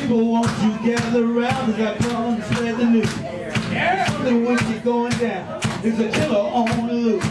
People 0.00 0.26
won't 0.32 0.50
you 0.62 0.94
gather 0.94 1.24
around 1.24 1.72
as 1.72 1.80
I 1.80 1.96
come 1.98 2.34
and 2.34 2.44
spread 2.44 2.76
the 2.76 2.84
news. 2.84 3.10
Something 4.08 4.44
wicked 4.44 4.82
going 4.82 5.12
down. 5.12 5.60
There's 5.82 5.98
a 6.00 6.08
killer 6.10 6.38
on 6.38 6.86
the 6.86 6.92
loose. 6.92 7.24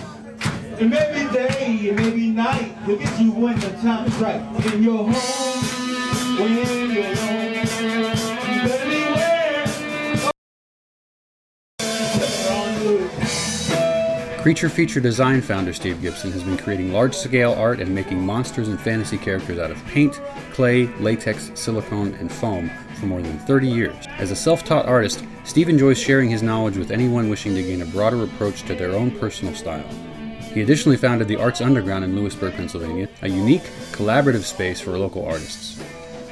It 0.80 0.88
may 0.88 1.12
be 1.14 1.34
day, 1.34 1.90
it 1.90 1.96
may 1.96 2.10
be 2.12 2.30
night. 2.32 2.76
He'll 2.86 2.98
get 2.98 3.20
you 3.20 3.32
when 3.32 3.60
the 3.60 3.70
time 3.82 4.08
is 4.08 4.16
right. 4.16 4.42
In 4.74 4.84
your 4.84 5.12
home, 5.12 6.40
when 6.40 6.54
you're 6.56 7.16
Creature 14.50 14.70
Feature 14.70 15.00
Design 15.00 15.42
founder 15.42 15.74
Steve 15.74 16.02
Gibson 16.02 16.32
has 16.32 16.42
been 16.42 16.58
creating 16.58 16.92
large 16.92 17.14
scale 17.14 17.54
art 17.54 17.80
and 17.80 17.94
making 17.94 18.20
monsters 18.20 18.68
and 18.68 18.82
fantasy 18.82 19.16
characters 19.16 19.60
out 19.60 19.70
of 19.70 19.86
paint, 19.86 20.20
clay, 20.54 20.88
latex, 20.98 21.52
silicone, 21.54 22.16
and 22.16 22.32
foam 22.32 22.68
for 23.00 23.06
more 23.06 23.22
than 23.22 23.38
30 23.38 23.68
years. 23.68 24.08
As 24.18 24.32
a 24.32 24.36
self 24.36 24.64
taught 24.64 24.88
artist, 24.88 25.24
Steve 25.44 25.70
enjoys 25.70 26.00
sharing 26.00 26.32
his 26.32 26.42
knowledge 26.42 26.78
with 26.78 26.90
anyone 26.90 27.30
wishing 27.30 27.54
to 27.54 27.62
gain 27.62 27.84
a 27.84 27.86
broader 27.86 28.24
approach 28.24 28.64
to 28.64 28.74
their 28.74 28.94
own 28.94 29.12
personal 29.20 29.54
style. 29.54 29.88
He 30.52 30.62
additionally 30.62 30.98
founded 30.98 31.28
the 31.28 31.40
Arts 31.40 31.62
Underground 31.62 32.04
in 32.04 32.16
Lewisburg, 32.16 32.56
Pennsylvania, 32.56 33.08
a 33.22 33.30
unique, 33.30 33.70
collaborative 33.92 34.42
space 34.42 34.82
for 34.82 34.98
local 34.98 35.28
artists. 35.28 35.80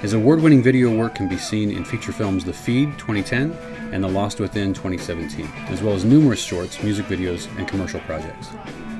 His 0.02 0.14
award 0.14 0.42
winning 0.42 0.64
video 0.64 0.92
work 0.92 1.14
can 1.14 1.30
be 1.30 1.38
seen 1.38 1.70
in 1.70 1.86
feature 1.86 2.12
films 2.12 2.44
The 2.44 2.54
Feed 2.54 2.98
2010 2.98 3.77
and 3.92 4.04
The 4.04 4.08
Lost 4.08 4.40
Within 4.40 4.74
2017, 4.74 5.46
as 5.68 5.82
well 5.82 5.94
as 5.94 6.06
numerous 6.06 6.40
shorts, 6.40 6.82
music 6.84 7.06
videos, 7.06 7.48
and 7.58 7.68
commercial 7.68 8.00
projects. 8.02 8.50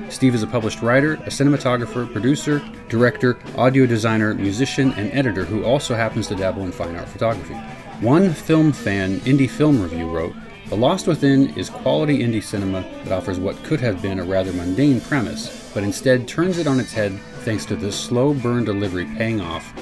Steve 0.08 0.34
is 0.34 0.42
a 0.42 0.46
published 0.46 0.80
writer, 0.80 1.14
a 1.14 1.30
cinematographer, 1.30 2.10
producer, 2.12 2.62
director, 2.88 3.38
audio 3.56 3.86
designer, 3.86 4.34
musician, 4.34 4.92
and 4.92 5.12
editor 5.12 5.44
who 5.44 5.64
also 5.64 5.94
happens 5.94 6.26
to 6.28 6.34
dabble 6.34 6.64
in 6.64 6.72
fine 6.72 6.96
art 6.96 7.08
photography. 7.08 7.54
One 8.00 8.32
film 8.32 8.72
fan 8.72 9.20
indie 9.20 9.50
film 9.50 9.82
review 9.82 10.08
wrote, 10.10 10.34
The 10.68 10.76
Lost 10.76 11.06
Within 11.06 11.56
is 11.58 11.68
quality 11.68 12.20
indie 12.20 12.42
cinema 12.42 12.82
that 13.04 13.12
offers 13.12 13.38
what 13.38 13.62
could 13.64 13.80
have 13.80 14.00
been 14.00 14.18
a 14.18 14.24
rather 14.24 14.52
mundane 14.52 15.00
premise, 15.00 15.70
but 15.74 15.82
instead 15.82 16.26
turns 16.26 16.58
it 16.58 16.66
on 16.66 16.80
its 16.80 16.92
head 16.92 17.18
thanks 17.44 17.66
to 17.66 17.76
the 17.76 17.92
slow 17.92 18.34
burn 18.34 18.64
delivery 18.64 19.04
paying 19.16 19.40
off 19.40 19.72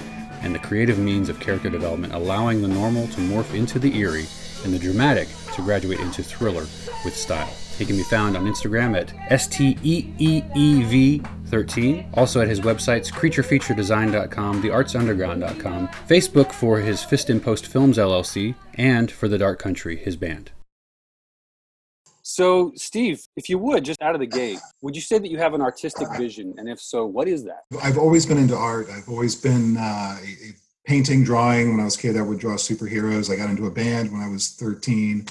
and 0.42 0.54
the 0.54 0.58
creative 0.58 0.98
means 0.98 1.28
of 1.28 1.40
character 1.40 1.70
development 1.70 2.12
allowing 2.14 2.62
the 2.62 2.68
normal 2.68 3.06
to 3.08 3.20
morph 3.20 3.54
into 3.54 3.78
the 3.78 3.96
eerie 3.98 4.26
and 4.66 4.74
the 4.74 4.78
dramatic 4.78 5.28
to 5.54 5.62
graduate 5.62 6.00
into 6.00 6.22
thriller 6.22 6.66
with 7.04 7.16
style. 7.16 7.50
He 7.78 7.84
can 7.86 7.96
be 7.96 8.02
found 8.02 8.36
on 8.36 8.44
Instagram 8.46 8.94
at 8.96 9.08
STEEEV13, 9.30 12.08
also 12.14 12.40
at 12.40 12.48
his 12.48 12.60
websites 12.60 13.10
creaturefeaturedesign.com, 13.12 14.62
theartsunderground.com, 14.62 15.88
Facebook 16.08 16.52
for 16.52 16.78
his 16.80 17.02
Fist 17.04 17.28
in 17.30 17.40
Post 17.40 17.66
Films 17.66 17.96
LLC, 17.98 18.54
and 18.74 19.10
for 19.10 19.28
The 19.28 19.38
Dark 19.38 19.58
Country, 19.58 19.96
his 19.96 20.16
band. 20.16 20.50
So, 22.22 22.72
Steve, 22.74 23.20
if 23.36 23.48
you 23.48 23.56
would, 23.58 23.84
just 23.84 24.02
out 24.02 24.14
of 24.16 24.20
the 24.20 24.26
gate, 24.26 24.58
would 24.82 24.96
you 24.96 25.02
say 25.02 25.18
that 25.18 25.30
you 25.30 25.38
have 25.38 25.54
an 25.54 25.62
artistic 25.62 26.08
vision? 26.16 26.54
And 26.58 26.68
if 26.68 26.80
so, 26.80 27.06
what 27.06 27.28
is 27.28 27.44
that? 27.44 27.60
I've 27.80 27.98
always 27.98 28.26
been 28.26 28.38
into 28.38 28.56
art. 28.56 28.88
I've 28.90 29.08
always 29.08 29.36
been 29.36 29.76
uh, 29.76 30.18
a- 30.20 30.48
a 30.48 30.52
painting, 30.86 31.24
drawing. 31.24 31.70
When 31.70 31.80
I 31.80 31.84
was 31.84 31.96
a 31.96 32.00
kid, 32.00 32.16
I 32.16 32.22
would 32.22 32.38
draw 32.38 32.54
superheroes. 32.54 33.30
I 33.30 33.36
got 33.36 33.50
into 33.50 33.66
a 33.66 33.70
band 33.70 34.12
when 34.12 34.22
I 34.22 34.28
was 34.28 34.50
13. 34.50 35.26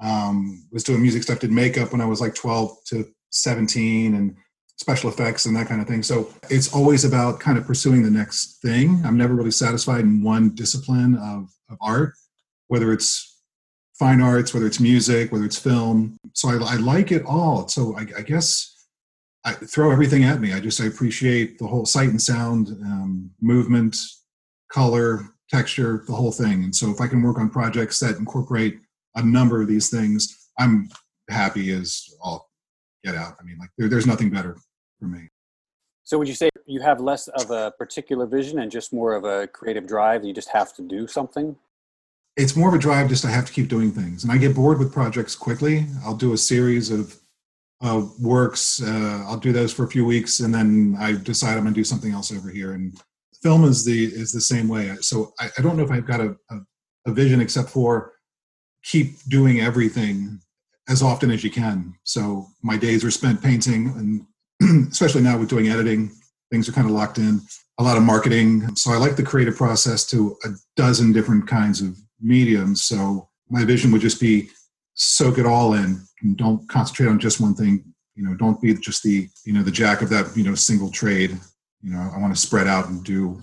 Um, 0.00 0.66
was 0.70 0.84
doing 0.84 1.02
music 1.02 1.22
stuff, 1.22 1.40
did 1.40 1.50
makeup 1.50 1.92
when 1.92 2.00
I 2.00 2.06
was 2.06 2.20
like 2.20 2.34
12 2.34 2.84
to 2.86 3.08
17 3.30 4.14
and 4.14 4.36
special 4.76 5.10
effects 5.10 5.46
and 5.46 5.56
that 5.56 5.66
kind 5.66 5.80
of 5.80 5.88
thing. 5.88 6.04
So 6.04 6.32
it's 6.50 6.72
always 6.72 7.04
about 7.04 7.40
kind 7.40 7.58
of 7.58 7.66
pursuing 7.66 8.02
the 8.02 8.10
next 8.10 8.60
thing. 8.62 9.02
I'm 9.04 9.16
never 9.16 9.34
really 9.34 9.50
satisfied 9.50 10.02
in 10.02 10.22
one 10.22 10.54
discipline 10.54 11.16
of, 11.16 11.50
of 11.68 11.78
art, 11.80 12.14
whether 12.68 12.92
it's 12.92 13.40
fine 13.98 14.20
arts, 14.20 14.54
whether 14.54 14.66
it's 14.66 14.78
music, 14.78 15.32
whether 15.32 15.44
it's 15.44 15.58
film. 15.58 16.16
So 16.32 16.48
I, 16.48 16.74
I 16.74 16.76
like 16.76 17.10
it 17.10 17.24
all. 17.24 17.66
So 17.66 17.96
I, 17.96 18.06
I 18.16 18.22
guess 18.22 18.86
I 19.44 19.52
throw 19.52 19.90
everything 19.90 20.22
at 20.22 20.40
me. 20.40 20.52
I 20.52 20.60
just 20.60 20.80
I 20.80 20.86
appreciate 20.86 21.58
the 21.58 21.66
whole 21.66 21.84
sight 21.84 22.10
and 22.10 22.22
sound, 22.22 22.68
um, 22.68 23.30
movement, 23.40 23.96
color, 24.70 25.20
texture, 25.50 26.04
the 26.06 26.12
whole 26.12 26.32
thing. 26.32 26.64
And 26.64 26.74
so 26.74 26.90
if 26.90 27.00
I 27.00 27.06
can 27.06 27.22
work 27.22 27.38
on 27.38 27.50
projects 27.50 27.98
that 28.00 28.16
incorporate 28.16 28.80
a 29.14 29.22
number 29.22 29.60
of 29.62 29.68
these 29.68 29.90
things, 29.90 30.48
I'm 30.58 30.88
happy 31.30 31.72
as 31.72 32.14
all 32.20 32.50
get 33.04 33.14
out. 33.14 33.34
I 33.40 33.44
mean, 33.44 33.58
like 33.58 33.70
there, 33.78 33.88
there's 33.88 34.06
nothing 34.06 34.30
better 34.30 34.56
for 34.98 35.06
me. 35.06 35.28
So, 36.04 36.18
would 36.18 36.28
you 36.28 36.34
say 36.34 36.48
you 36.66 36.80
have 36.80 37.00
less 37.00 37.28
of 37.28 37.50
a 37.50 37.70
particular 37.72 38.26
vision 38.26 38.60
and 38.60 38.70
just 38.70 38.92
more 38.92 39.14
of 39.14 39.24
a 39.24 39.46
creative 39.46 39.86
drive? 39.86 40.24
You 40.24 40.32
just 40.32 40.48
have 40.48 40.74
to 40.76 40.82
do 40.82 41.06
something? 41.06 41.54
It's 42.36 42.56
more 42.56 42.68
of 42.68 42.74
a 42.74 42.78
drive 42.78 43.08
just 43.08 43.24
I 43.24 43.30
have 43.30 43.46
to 43.46 43.52
keep 43.52 43.68
doing 43.68 43.90
things. 43.90 44.22
And 44.22 44.32
I 44.32 44.38
get 44.38 44.54
bored 44.54 44.78
with 44.78 44.92
projects 44.92 45.34
quickly. 45.34 45.86
I'll 46.04 46.14
do 46.14 46.32
a 46.32 46.38
series 46.38 46.90
of 46.90 47.18
uh, 47.82 48.06
works. 48.20 48.82
Uh, 48.82 49.24
I'll 49.26 49.38
do 49.38 49.52
those 49.52 49.72
for 49.72 49.84
a 49.84 49.88
few 49.88 50.04
weeks, 50.04 50.40
and 50.40 50.54
then 50.54 50.96
I 50.98 51.12
decide 51.12 51.56
I'm 51.56 51.64
going 51.64 51.74
to 51.74 51.80
do 51.80 51.84
something 51.84 52.12
else 52.12 52.32
over 52.32 52.48
here. 52.48 52.72
And 52.72 52.98
film 53.42 53.64
is 53.64 53.84
the 53.84 54.04
is 54.04 54.32
the 54.32 54.40
same 54.40 54.68
way. 54.68 54.94
So 55.00 55.32
I, 55.40 55.48
I 55.58 55.62
don't 55.62 55.76
know 55.76 55.84
if 55.84 55.90
I've 55.90 56.06
got 56.06 56.20
a, 56.20 56.36
a, 56.50 56.56
a 57.06 57.12
vision 57.12 57.40
except 57.40 57.70
for 57.70 58.12
keep 58.84 59.22
doing 59.28 59.60
everything 59.60 60.40
as 60.88 61.02
often 61.02 61.30
as 61.30 61.44
you 61.44 61.50
can. 61.50 61.94
So 62.04 62.46
my 62.62 62.76
days 62.76 63.04
are 63.04 63.10
spent 63.10 63.42
painting, 63.42 64.26
and 64.60 64.88
especially 64.90 65.22
now 65.22 65.38
with 65.38 65.48
doing 65.48 65.68
editing, 65.68 66.10
things 66.50 66.68
are 66.68 66.72
kind 66.72 66.86
of 66.86 66.94
locked 66.94 67.18
in. 67.18 67.40
A 67.80 67.82
lot 67.84 67.96
of 67.96 68.02
marketing. 68.02 68.74
So 68.74 68.90
I 68.90 68.96
like 68.96 69.14
the 69.14 69.22
creative 69.22 69.56
process 69.56 70.04
to 70.06 70.36
a 70.44 70.48
dozen 70.74 71.12
different 71.12 71.46
kinds 71.46 71.80
of 71.80 71.96
mediums. 72.20 72.82
So 72.82 73.28
my 73.48 73.64
vision 73.64 73.92
would 73.92 74.00
just 74.00 74.20
be 74.20 74.48
soak 74.94 75.38
it 75.38 75.46
all 75.46 75.74
in 75.74 76.04
and 76.22 76.36
don't 76.36 76.68
concentrate 76.68 77.06
on 77.06 77.20
just 77.20 77.40
one 77.40 77.54
thing. 77.54 77.84
You 78.16 78.24
know, 78.24 78.34
don't 78.34 78.60
be 78.60 78.74
just 78.74 79.04
the 79.04 79.28
you 79.44 79.52
know 79.52 79.62
the 79.62 79.70
jack 79.70 80.02
of 80.02 80.08
that 80.10 80.36
you 80.36 80.42
know 80.42 80.56
single 80.56 80.90
trade. 80.90 81.38
You 81.82 81.92
know, 81.92 82.10
I 82.14 82.18
want 82.18 82.34
to 82.34 82.40
spread 82.40 82.66
out 82.66 82.88
and 82.88 83.04
do 83.04 83.40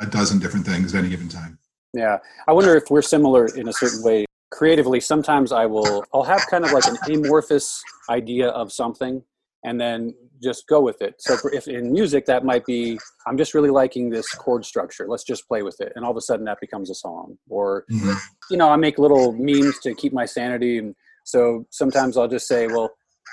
a 0.00 0.06
dozen 0.06 0.38
different 0.38 0.66
things 0.66 0.94
at 0.94 0.98
any 0.98 1.08
given 1.08 1.28
time. 1.28 1.58
Yeah. 1.94 2.18
I 2.46 2.52
wonder 2.52 2.74
if 2.76 2.84
we're 2.90 3.02
similar 3.02 3.46
in 3.46 3.68
a 3.68 3.72
certain 3.72 4.02
way. 4.02 4.26
Creatively, 4.50 5.00
sometimes 5.00 5.52
I 5.52 5.64
will, 5.66 6.04
I'll 6.12 6.24
have 6.24 6.42
kind 6.50 6.64
of 6.64 6.72
like 6.72 6.84
an 6.86 6.96
amorphous 7.10 7.82
idea 8.10 8.48
of 8.48 8.72
something 8.72 9.22
and 9.64 9.80
then 9.80 10.14
just 10.42 10.66
go 10.66 10.80
with 10.80 11.00
it. 11.00 11.14
So 11.20 11.36
if 11.52 11.68
in 11.68 11.92
music, 11.92 12.26
that 12.26 12.44
might 12.44 12.66
be, 12.66 12.98
I'm 13.26 13.38
just 13.38 13.54
really 13.54 13.70
liking 13.70 14.10
this 14.10 14.28
chord 14.34 14.64
structure. 14.64 15.06
Let's 15.08 15.24
just 15.24 15.46
play 15.48 15.62
with 15.62 15.80
it. 15.80 15.92
And 15.96 16.04
all 16.04 16.10
of 16.10 16.16
a 16.16 16.20
sudden 16.20 16.44
that 16.46 16.58
becomes 16.60 16.90
a 16.90 16.94
song. 16.94 17.38
Or, 17.48 17.84
Mhm. 17.90 18.16
you 18.50 18.56
know, 18.56 18.68
I 18.68 18.76
make 18.76 18.98
little 18.98 19.32
memes 19.32 19.78
to 19.80 19.94
keep 19.94 20.12
my 20.12 20.26
sanity. 20.26 20.78
And 20.78 20.94
so 21.24 21.66
sometimes 21.70 22.16
I'll 22.18 22.28
just 22.28 22.48
say, 22.48 22.66
well, 22.66 22.90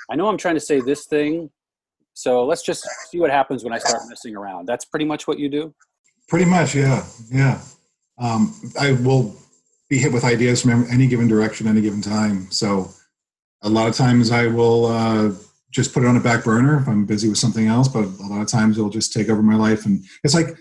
I 0.09 0.15
know 0.15 0.27
I'm 0.27 0.37
trying 0.37 0.55
to 0.55 0.61
say 0.61 0.79
this 0.79 1.05
thing. 1.05 1.49
So 2.19 2.45
let's 2.45 2.63
just 2.63 2.85
see 3.09 3.17
what 3.17 3.31
happens 3.31 3.63
when 3.63 3.71
I 3.71 3.77
start 3.77 4.01
messing 4.09 4.35
around. 4.35 4.67
That's 4.67 4.83
pretty 4.83 5.05
much 5.05 5.25
what 5.25 5.39
you 5.39 5.47
do. 5.47 5.73
Pretty 6.27 6.43
much, 6.43 6.75
yeah, 6.75 7.05
yeah. 7.31 7.61
Um, 8.17 8.53
I 8.77 8.91
will 8.91 9.37
be 9.89 9.99
hit 9.99 10.11
with 10.11 10.25
ideas 10.25 10.61
from 10.61 10.85
any 10.91 11.07
given 11.07 11.29
direction, 11.29 11.65
any 11.65 11.79
given 11.79 12.01
time. 12.01 12.51
So 12.51 12.91
a 13.61 13.69
lot 13.69 13.87
of 13.87 13.95
times 13.95 14.31
I 14.31 14.47
will 14.47 14.87
uh, 14.87 15.31
just 15.71 15.93
put 15.93 16.03
it 16.03 16.07
on 16.07 16.17
a 16.17 16.19
back 16.19 16.43
burner 16.43 16.81
if 16.81 16.89
I'm 16.89 17.05
busy 17.05 17.29
with 17.29 17.37
something 17.37 17.67
else. 17.67 17.87
But 17.87 18.03
a 18.03 18.27
lot 18.27 18.41
of 18.41 18.49
times 18.49 18.77
it'll 18.77 18.89
just 18.89 19.13
take 19.13 19.29
over 19.29 19.41
my 19.41 19.55
life, 19.55 19.85
and 19.85 20.03
it's 20.25 20.35
like 20.35 20.57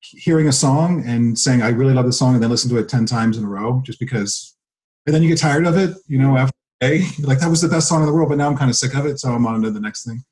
hearing 0.00 0.48
a 0.48 0.52
song 0.52 1.06
and 1.06 1.38
saying 1.38 1.60
I 1.60 1.68
really 1.68 1.92
love 1.92 2.06
the 2.06 2.14
song, 2.14 2.32
and 2.32 2.42
then 2.42 2.48
listen 2.48 2.70
to 2.70 2.78
it 2.78 2.88
ten 2.88 3.04
times 3.04 3.36
in 3.36 3.44
a 3.44 3.48
row 3.48 3.82
just 3.84 4.00
because, 4.00 4.56
and 5.04 5.14
then 5.14 5.22
you 5.22 5.28
get 5.28 5.38
tired 5.38 5.66
of 5.66 5.76
it. 5.76 5.98
You 6.06 6.18
know, 6.18 6.38
after 6.38 6.56
a 6.80 6.88
day, 6.88 7.06
you're 7.18 7.28
like 7.28 7.40
that 7.40 7.50
was 7.50 7.60
the 7.60 7.68
best 7.68 7.88
song 7.88 8.00
in 8.00 8.06
the 8.06 8.14
world, 8.14 8.30
but 8.30 8.38
now 8.38 8.48
I'm 8.48 8.56
kind 8.56 8.70
of 8.70 8.76
sick 8.76 8.94
of 8.94 9.04
it, 9.04 9.20
so 9.20 9.34
I'm 9.34 9.46
on 9.46 9.60
to 9.60 9.70
the 9.70 9.80
next 9.80 10.06
thing. 10.06 10.24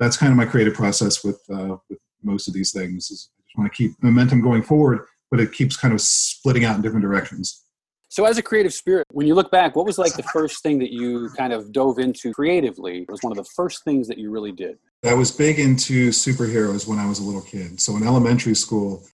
That's 0.00 0.16
kind 0.16 0.32
of 0.32 0.36
my 0.36 0.46
creative 0.46 0.74
process 0.74 1.22
with 1.22 1.40
uh, 1.52 1.76
with 1.88 2.00
most 2.22 2.48
of 2.48 2.54
these 2.54 2.72
things. 2.72 3.10
Is 3.10 3.30
I 3.38 3.42
just 3.46 3.58
want 3.58 3.72
to 3.72 3.76
keep 3.76 4.02
momentum 4.02 4.40
going 4.40 4.62
forward, 4.62 5.06
but 5.30 5.38
it 5.38 5.52
keeps 5.52 5.76
kind 5.76 5.94
of 5.94 6.00
splitting 6.00 6.64
out 6.64 6.74
in 6.74 6.82
different 6.82 7.04
directions. 7.04 7.64
So, 8.08 8.24
as 8.24 8.38
a 8.38 8.42
creative 8.42 8.74
spirit, 8.74 9.06
when 9.12 9.28
you 9.28 9.36
look 9.36 9.52
back, 9.52 9.76
what 9.76 9.86
was 9.86 9.96
like 9.96 10.14
the 10.14 10.24
first 10.24 10.64
thing 10.64 10.80
that 10.80 10.90
you 10.90 11.30
kind 11.36 11.52
of 11.52 11.70
dove 11.70 12.00
into 12.00 12.32
creatively? 12.32 13.02
It 13.02 13.10
was 13.10 13.22
one 13.22 13.30
of 13.30 13.36
the 13.36 13.48
first 13.54 13.84
things 13.84 14.08
that 14.08 14.18
you 14.18 14.30
really 14.30 14.50
did. 14.50 14.78
I 15.04 15.14
was 15.14 15.30
big 15.30 15.60
into 15.60 16.10
superheroes 16.10 16.88
when 16.88 16.98
I 16.98 17.06
was 17.06 17.20
a 17.20 17.22
little 17.22 17.40
kid. 17.40 17.80
So 17.80 17.96
in 17.96 18.02
elementary 18.02 18.56
school, 18.56 19.06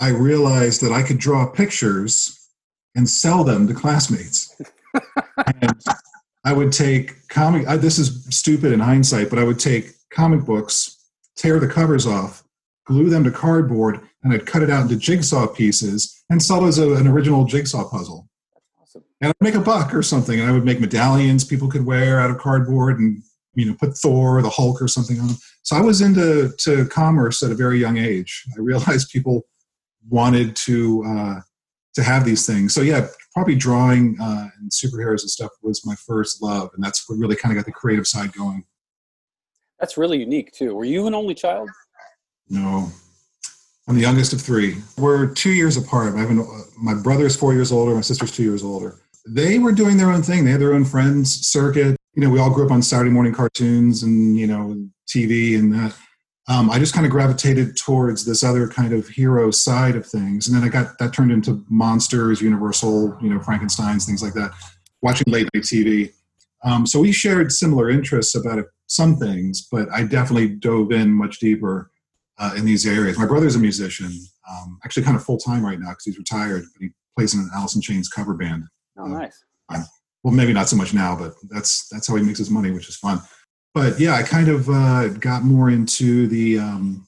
I 0.00 0.08
realized 0.08 0.80
that 0.80 0.92
I 0.92 1.02
could 1.02 1.18
draw 1.18 1.46
pictures 1.46 2.48
and 2.94 3.08
sell 3.08 3.44
them 3.44 3.68
to 3.68 3.74
classmates. 3.74 4.58
and 5.62 5.80
I 6.44 6.52
would 6.52 6.72
take 6.72 7.28
comic, 7.28 7.68
I, 7.68 7.76
this 7.76 7.98
is 7.98 8.24
stupid 8.34 8.72
in 8.72 8.80
hindsight, 8.80 9.28
but 9.30 9.38
I 9.38 9.44
would 9.44 9.58
take 9.58 9.92
comic 10.16 10.46
books, 10.46 10.96
tear 11.36 11.60
the 11.60 11.68
covers 11.68 12.06
off, 12.06 12.42
glue 12.86 13.10
them 13.10 13.22
to 13.22 13.30
cardboard, 13.30 14.00
and 14.22 14.32
I'd 14.32 14.46
cut 14.46 14.62
it 14.62 14.70
out 14.70 14.82
into 14.82 14.96
jigsaw 14.96 15.46
pieces 15.46 16.24
and 16.30 16.42
sell 16.42 16.64
it 16.64 16.68
as 16.68 16.78
a, 16.78 16.94
an 16.94 17.06
original 17.06 17.44
jigsaw 17.44 17.88
puzzle. 17.88 18.26
Awesome. 18.80 19.04
And 19.20 19.28
I'd 19.28 19.44
make 19.44 19.54
a 19.54 19.60
buck 19.60 19.94
or 19.94 20.02
something, 20.02 20.40
and 20.40 20.48
I 20.48 20.52
would 20.52 20.64
make 20.64 20.80
medallions 20.80 21.44
people 21.44 21.68
could 21.68 21.84
wear 21.84 22.18
out 22.18 22.30
of 22.30 22.38
cardboard 22.38 22.98
and 22.98 23.22
you 23.54 23.66
know 23.66 23.76
put 23.78 23.96
Thor 23.96 24.38
or 24.38 24.42
the 24.42 24.50
Hulk 24.50 24.80
or 24.80 24.88
something 24.88 25.20
on 25.20 25.28
them. 25.28 25.36
So 25.62 25.76
I 25.76 25.82
was 25.82 26.00
into 26.00 26.52
to 26.60 26.86
commerce 26.86 27.42
at 27.42 27.50
a 27.50 27.54
very 27.54 27.78
young 27.78 27.98
age. 27.98 28.44
I 28.56 28.60
realized 28.60 29.10
people 29.10 29.42
wanted 30.08 30.56
to 30.56 31.04
uh, 31.04 31.40
to 31.94 32.02
have 32.02 32.24
these 32.24 32.46
things. 32.46 32.72
So 32.72 32.80
yeah, 32.80 33.06
probably 33.34 33.54
drawing 33.54 34.16
uh, 34.20 34.48
and 34.58 34.70
superheroes 34.70 35.20
and 35.20 35.30
stuff 35.30 35.50
was 35.62 35.84
my 35.84 35.94
first 35.94 36.42
love, 36.42 36.70
and 36.74 36.82
that's 36.82 37.06
what 37.06 37.18
really 37.18 37.36
kind 37.36 37.52
of 37.52 37.56
got 37.56 37.66
the 37.66 37.72
creative 37.72 38.06
side 38.06 38.32
going. 38.32 38.64
That's 39.78 39.96
really 39.96 40.18
unique 40.18 40.52
too. 40.52 40.74
Were 40.74 40.84
you 40.84 41.06
an 41.06 41.14
only 41.14 41.34
child? 41.34 41.70
No, 42.48 42.90
I'm 43.88 43.94
the 43.94 44.00
youngest 44.00 44.32
of 44.32 44.40
three. 44.40 44.76
We're 44.98 45.26
two 45.26 45.52
years 45.52 45.76
apart. 45.76 46.14
An, 46.14 46.46
my 46.76 46.94
brother 46.94 47.26
is 47.26 47.36
four 47.36 47.54
years 47.54 47.70
older. 47.70 47.94
My 47.94 48.00
sister's 48.00 48.32
two 48.32 48.42
years 48.42 48.64
older. 48.64 49.00
They 49.28 49.58
were 49.58 49.72
doing 49.72 49.96
their 49.96 50.10
own 50.10 50.22
thing. 50.22 50.44
They 50.44 50.52
had 50.52 50.60
their 50.60 50.74
own 50.74 50.84
friends 50.84 51.46
circuit. 51.46 51.96
You 52.14 52.22
know, 52.22 52.30
we 52.30 52.38
all 52.38 52.50
grew 52.50 52.64
up 52.64 52.72
on 52.72 52.82
Saturday 52.82 53.10
morning 53.10 53.34
cartoons 53.34 54.02
and 54.02 54.36
you 54.36 54.46
know 54.46 54.88
TV 55.08 55.58
and 55.58 55.72
that. 55.72 55.96
Um, 56.48 56.70
I 56.70 56.78
just 56.78 56.94
kind 56.94 57.04
of 57.04 57.10
gravitated 57.10 57.76
towards 57.76 58.24
this 58.24 58.44
other 58.44 58.68
kind 58.68 58.92
of 58.92 59.08
hero 59.08 59.50
side 59.50 59.96
of 59.96 60.06
things, 60.06 60.46
and 60.46 60.56
then 60.56 60.62
I 60.62 60.68
got 60.68 60.98
that 60.98 61.12
turned 61.12 61.32
into 61.32 61.64
monsters, 61.68 62.40
Universal, 62.40 63.18
you 63.20 63.30
know, 63.30 63.40
Frankenstein's, 63.40 64.06
things 64.06 64.22
like 64.22 64.34
that. 64.34 64.52
Watching 65.02 65.32
late 65.32 65.48
night 65.52 65.64
TV. 65.64 66.12
Um, 66.64 66.86
so 66.86 67.00
we 67.00 67.12
shared 67.12 67.52
similar 67.52 67.90
interests 67.90 68.34
about 68.34 68.58
some 68.86 69.16
things, 69.16 69.66
but 69.70 69.88
I 69.90 70.04
definitely 70.04 70.48
dove 70.48 70.92
in 70.92 71.10
much 71.10 71.38
deeper 71.38 71.90
uh, 72.38 72.54
in 72.56 72.64
these 72.64 72.86
areas. 72.86 73.18
My 73.18 73.26
brother's 73.26 73.56
a 73.56 73.58
musician, 73.58 74.12
um, 74.48 74.78
actually 74.84 75.02
kind 75.02 75.16
of 75.16 75.24
full 75.24 75.38
time 75.38 75.64
right 75.64 75.78
now 75.78 75.90
because 75.90 76.04
he's 76.04 76.18
retired, 76.18 76.64
but 76.72 76.82
he 76.82 76.90
plays 77.16 77.34
in 77.34 77.40
an 77.40 77.50
Alice 77.54 77.74
in 77.74 77.80
Chains 77.80 78.08
cover 78.08 78.34
band. 78.34 78.64
Oh, 78.98 79.06
nice. 79.06 79.44
Uh, 79.68 79.82
well, 80.22 80.34
maybe 80.34 80.52
not 80.52 80.68
so 80.68 80.76
much 80.76 80.92
now, 80.92 81.16
but 81.16 81.34
that's 81.50 81.88
that's 81.88 82.08
how 82.08 82.16
he 82.16 82.22
makes 82.22 82.38
his 82.38 82.50
money, 82.50 82.70
which 82.70 82.88
is 82.88 82.96
fun. 82.96 83.20
But 83.74 84.00
yeah, 84.00 84.14
I 84.14 84.22
kind 84.22 84.48
of 84.48 84.68
uh, 84.68 85.08
got 85.08 85.42
more 85.44 85.70
into 85.70 86.26
the 86.26 86.58
um, 86.58 87.06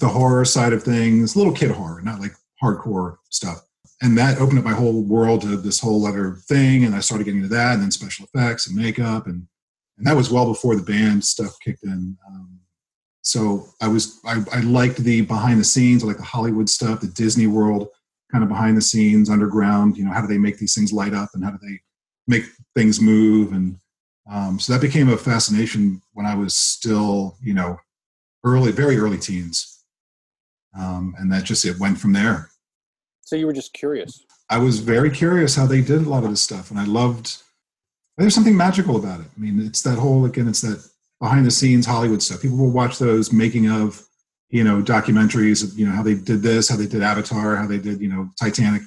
the 0.00 0.08
horror 0.08 0.44
side 0.44 0.72
of 0.72 0.82
things, 0.82 1.36
little 1.36 1.52
kid 1.52 1.70
horror, 1.70 2.00
not 2.02 2.20
like 2.20 2.32
hardcore 2.62 3.16
stuff. 3.30 3.62
And 4.00 4.18
that 4.18 4.38
opened 4.38 4.58
up 4.58 4.64
my 4.64 4.72
whole 4.72 5.04
world 5.04 5.42
to 5.42 5.56
this 5.56 5.78
whole 5.78 6.06
other 6.06 6.36
thing, 6.48 6.84
and 6.84 6.94
I 6.94 7.00
started 7.00 7.24
getting 7.24 7.42
into 7.42 7.54
that, 7.54 7.74
and 7.74 7.82
then 7.82 7.90
special 7.90 8.26
effects 8.32 8.66
and 8.66 8.76
makeup, 8.76 9.26
and 9.26 9.46
and 9.98 10.06
that 10.06 10.16
was 10.16 10.30
well 10.30 10.46
before 10.46 10.76
the 10.76 10.82
band 10.82 11.24
stuff 11.24 11.56
kicked 11.64 11.84
in. 11.84 12.16
Um, 12.26 12.60
so 13.22 13.68
I 13.80 13.88
was 13.88 14.20
I, 14.24 14.42
I 14.52 14.60
liked 14.60 14.98
the 14.98 15.20
behind 15.22 15.60
the 15.60 15.64
scenes, 15.64 16.02
I 16.02 16.06
like 16.06 16.16
the 16.16 16.22
Hollywood 16.22 16.68
stuff, 16.68 17.00
the 17.00 17.06
Disney 17.08 17.46
World 17.46 17.88
kind 18.32 18.42
of 18.42 18.48
behind 18.48 18.76
the 18.76 18.82
scenes, 18.82 19.28
underground. 19.28 19.96
You 19.96 20.04
know, 20.04 20.12
how 20.12 20.22
do 20.22 20.26
they 20.26 20.38
make 20.38 20.58
these 20.58 20.74
things 20.74 20.92
light 20.92 21.14
up, 21.14 21.30
and 21.34 21.44
how 21.44 21.50
do 21.50 21.58
they 21.62 21.78
make 22.26 22.44
things 22.74 23.00
move? 23.00 23.52
And 23.52 23.76
um, 24.28 24.58
so 24.58 24.72
that 24.72 24.80
became 24.80 25.10
a 25.10 25.16
fascination 25.16 26.00
when 26.14 26.26
I 26.26 26.34
was 26.34 26.56
still, 26.56 27.36
you 27.42 27.54
know, 27.54 27.78
early, 28.44 28.72
very 28.72 28.96
early 28.96 29.18
teens, 29.18 29.84
um, 30.76 31.14
and 31.18 31.30
that 31.30 31.44
just 31.44 31.64
it 31.64 31.78
went 31.78 31.98
from 31.98 32.14
there. 32.14 32.50
So 33.20 33.36
you 33.36 33.46
were 33.46 33.52
just 33.52 33.72
curious. 33.72 34.24
I 34.48 34.58
was 34.58 34.80
very 34.80 35.10
curious 35.10 35.54
how 35.54 35.66
they 35.66 35.80
did 35.80 36.06
a 36.06 36.08
lot 36.08 36.24
of 36.24 36.30
this 36.30 36.40
stuff, 36.40 36.70
and 36.70 36.80
I 36.80 36.84
loved. 36.84 37.42
There's 38.18 38.34
something 38.34 38.56
magical 38.56 38.96
about 38.96 39.20
it. 39.20 39.26
I 39.36 39.40
mean, 39.40 39.60
it's 39.60 39.82
that 39.82 39.98
whole 39.98 40.24
again, 40.24 40.48
it's 40.48 40.60
that 40.60 40.86
behind 41.20 41.46
the 41.46 41.50
scenes 41.50 41.86
Hollywood 41.86 42.22
stuff. 42.22 42.42
People 42.42 42.58
will 42.58 42.70
watch 42.70 42.98
those 42.98 43.32
making 43.32 43.70
of, 43.70 44.02
you 44.50 44.64
know, 44.64 44.82
documentaries 44.82 45.64
of, 45.64 45.78
you 45.78 45.86
know, 45.86 45.92
how 45.92 46.02
they 46.02 46.14
did 46.14 46.42
this, 46.42 46.68
how 46.68 46.76
they 46.76 46.86
did 46.86 47.02
Avatar, 47.02 47.56
how 47.56 47.66
they 47.66 47.78
did, 47.78 48.00
you 48.00 48.08
know, 48.08 48.28
Titanic. 48.38 48.82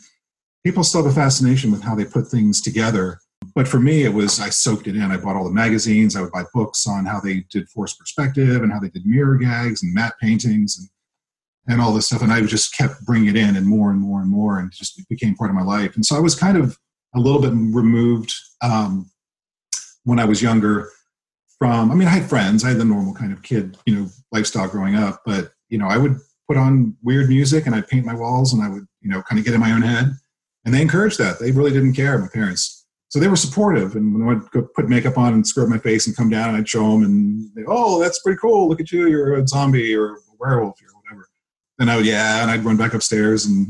People 0.63 0.83
still 0.83 1.03
have 1.03 1.11
a 1.11 1.15
fascination 1.15 1.71
with 1.71 1.81
how 1.81 1.95
they 1.95 2.05
put 2.05 2.27
things 2.27 2.61
together. 2.61 3.19
But 3.53 3.67
for 3.67 3.79
me, 3.79 4.03
it 4.03 4.13
was, 4.13 4.39
I 4.39 4.49
soaked 4.49 4.87
it 4.87 4.95
in. 4.95 5.11
I 5.11 5.17
bought 5.17 5.35
all 5.35 5.43
the 5.43 5.51
magazines. 5.51 6.15
I 6.15 6.21
would 6.21 6.31
buy 6.31 6.43
books 6.53 6.87
on 6.87 7.05
how 7.05 7.19
they 7.19 7.45
did 7.51 7.69
forced 7.69 7.97
perspective 7.97 8.63
and 8.63 8.71
how 8.71 8.79
they 8.79 8.89
did 8.89 9.05
mirror 9.05 9.37
gags 9.37 9.81
and 9.81 9.93
matte 9.93 10.15
paintings 10.21 10.77
and, 10.77 10.89
and 11.67 11.81
all 11.81 11.93
this 11.93 12.07
stuff. 12.07 12.21
And 12.21 12.33
I 12.33 12.41
just 12.41 12.75
kept 12.75 13.05
bringing 13.05 13.29
it 13.29 13.35
in 13.35 13.55
and 13.55 13.65
more 13.65 13.91
and 13.91 13.99
more 13.99 14.21
and 14.21 14.29
more 14.29 14.59
and 14.59 14.71
just 14.71 15.07
became 15.09 15.35
part 15.35 15.49
of 15.49 15.55
my 15.55 15.63
life. 15.63 15.95
And 15.95 16.05
so 16.05 16.15
I 16.15 16.19
was 16.19 16.35
kind 16.35 16.57
of 16.57 16.77
a 17.15 17.19
little 17.19 17.41
bit 17.41 17.53
removed 17.53 18.33
um, 18.61 19.09
when 20.05 20.19
I 20.19 20.25
was 20.25 20.41
younger 20.41 20.89
from 21.57 21.89
i 21.89 21.95
mean 21.95 22.05
i 22.05 22.11
had 22.11 22.27
friends 22.27 22.65
i 22.65 22.67
had 22.67 22.77
the 22.77 22.83
normal 22.83 23.13
kind 23.13 23.31
of 23.31 23.41
kid 23.41 23.77
you 23.85 23.95
know 23.95 24.09
lifestyle 24.33 24.67
growing 24.67 24.93
up 24.93 25.21
but 25.25 25.53
you 25.69 25.77
know 25.77 25.87
i 25.87 25.95
would 25.97 26.19
put 26.49 26.57
on 26.57 26.93
weird 27.01 27.29
music 27.29 27.65
and 27.65 27.73
i'd 27.73 27.87
paint 27.87 28.05
my 28.05 28.13
walls 28.13 28.51
and 28.51 28.61
i 28.61 28.67
would 28.67 28.85
you 29.05 29.11
know 29.11 29.21
kind 29.21 29.39
of 29.39 29.45
get 29.45 29.53
in 29.53 29.61
my 29.61 29.71
own 29.71 29.83
head. 29.83 30.17
And 30.65 30.73
they 30.73 30.81
encouraged 30.81 31.19
that. 31.19 31.39
They 31.39 31.51
really 31.51 31.71
didn't 31.71 31.93
care 31.93 32.17
my 32.17 32.27
parents. 32.27 32.87
So 33.09 33.19
they 33.19 33.27
were 33.27 33.35
supportive 33.35 33.95
and 33.95 34.13
when 34.13 34.23
i 34.23 34.33
would 34.33 34.49
go 34.51 34.67
put 34.75 34.89
makeup 34.89 35.17
on 35.17 35.33
and 35.33 35.47
scrub 35.47 35.69
my 35.69 35.77
face 35.77 36.07
and 36.07 36.17
come 36.17 36.29
down 36.29 36.49
and 36.49 36.57
i'd 36.57 36.67
show 36.67 36.91
them 36.91 37.03
and 37.03 37.49
they, 37.55 37.63
oh 37.67 38.01
that's 38.01 38.19
pretty 38.19 38.39
cool. 38.39 38.67
Look 38.67 38.81
at 38.81 38.91
you. 38.91 39.07
You're 39.07 39.35
a 39.35 39.47
zombie 39.47 39.95
or 39.95 40.15
a 40.15 40.19
werewolf 40.39 40.81
or 40.81 40.99
whatever. 41.01 41.29
And 41.79 41.89
i 41.89 41.95
would 41.95 42.05
yeah 42.05 42.41
and 42.41 42.51
i'd 42.51 42.65
run 42.65 42.77
back 42.77 42.93
upstairs 42.93 43.45
and 43.45 43.67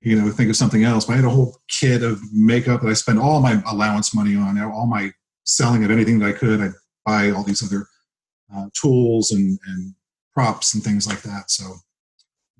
you 0.00 0.20
know 0.20 0.30
think 0.30 0.50
of 0.50 0.56
something 0.56 0.84
else. 0.84 1.04
But 1.04 1.14
i 1.14 1.16
had 1.16 1.24
a 1.24 1.30
whole 1.30 1.56
kit 1.68 2.02
of 2.02 2.20
makeup 2.32 2.82
that 2.82 2.88
i 2.88 2.94
spent 2.94 3.20
all 3.20 3.40
my 3.40 3.62
allowance 3.70 4.14
money 4.14 4.36
on 4.36 4.60
all 4.60 4.86
my 4.86 5.12
selling 5.44 5.84
of 5.84 5.90
anything 5.90 6.18
that 6.18 6.28
i 6.28 6.32
could 6.32 6.60
i 6.60 6.68
buy 7.04 7.30
all 7.30 7.42
these 7.42 7.62
other 7.62 7.86
uh, 8.54 8.66
tools 8.80 9.30
and, 9.32 9.58
and 9.66 9.94
props 10.32 10.74
and 10.74 10.82
things 10.82 11.06
like 11.06 11.22
that. 11.22 11.50
So 11.50 11.74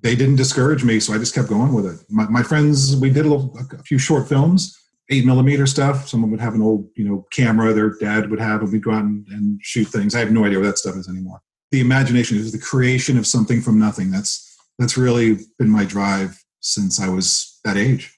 they 0.01 0.15
didn't 0.15 0.35
discourage 0.35 0.83
me, 0.83 0.99
so 0.99 1.13
I 1.13 1.17
just 1.17 1.35
kept 1.35 1.49
going 1.49 1.73
with 1.73 1.85
it. 1.85 1.99
My, 2.09 2.27
my 2.27 2.43
friends, 2.43 2.95
we 2.97 3.09
did 3.09 3.25
a, 3.25 3.29
little, 3.29 3.57
a 3.57 3.83
few 3.83 3.97
short 3.97 4.27
films, 4.27 4.77
eight 5.09 5.25
millimeter 5.25 5.65
stuff. 5.65 6.07
Someone 6.07 6.31
would 6.31 6.41
have 6.41 6.55
an 6.55 6.61
old, 6.61 6.89
you 6.95 7.05
know, 7.05 7.25
camera 7.31 7.73
their 7.73 7.91
dad 7.97 8.29
would 8.29 8.39
have, 8.39 8.61
and 8.61 8.71
we'd 8.71 8.83
go 8.83 8.91
out 8.91 9.03
and, 9.03 9.25
and 9.29 9.59
shoot 9.63 9.85
things. 9.85 10.13
I 10.13 10.19
have 10.19 10.31
no 10.31 10.45
idea 10.45 10.59
what 10.59 10.65
that 10.65 10.77
stuff 10.77 10.95
is 10.95 11.07
anymore. 11.07 11.41
The 11.71 11.81
imagination 11.81 12.37
is 12.37 12.51
the 12.51 12.59
creation 12.59 13.17
of 13.17 13.25
something 13.25 13.61
from 13.61 13.79
nothing. 13.79 14.11
That's 14.11 14.49
that's 14.77 14.97
really 14.97 15.37
been 15.57 15.69
my 15.69 15.85
drive 15.85 16.43
since 16.59 16.99
I 16.99 17.07
was 17.07 17.59
that 17.63 17.77
age. 17.77 18.15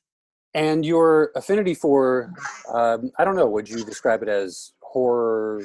And 0.56 0.86
your 0.86 1.32
affinity 1.36 1.76
for, 1.76 2.32
um, 2.74 3.12
I 3.20 3.26
don't 3.26 3.36
know, 3.36 3.46
would 3.46 3.68
you 3.68 3.84
describe 3.84 4.24
it 4.24 4.30
as 4.30 4.72
horror, 4.82 5.62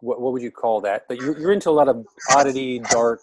what, 0.00 0.18
what 0.18 0.32
would 0.32 0.40
you 0.40 0.50
call 0.50 0.80
that? 0.80 1.02
But 1.08 1.18
you're, 1.18 1.38
you're 1.38 1.52
into 1.52 1.68
a 1.68 1.72
lot 1.72 1.88
of 1.88 2.06
oddity, 2.34 2.78
dark, 2.78 3.20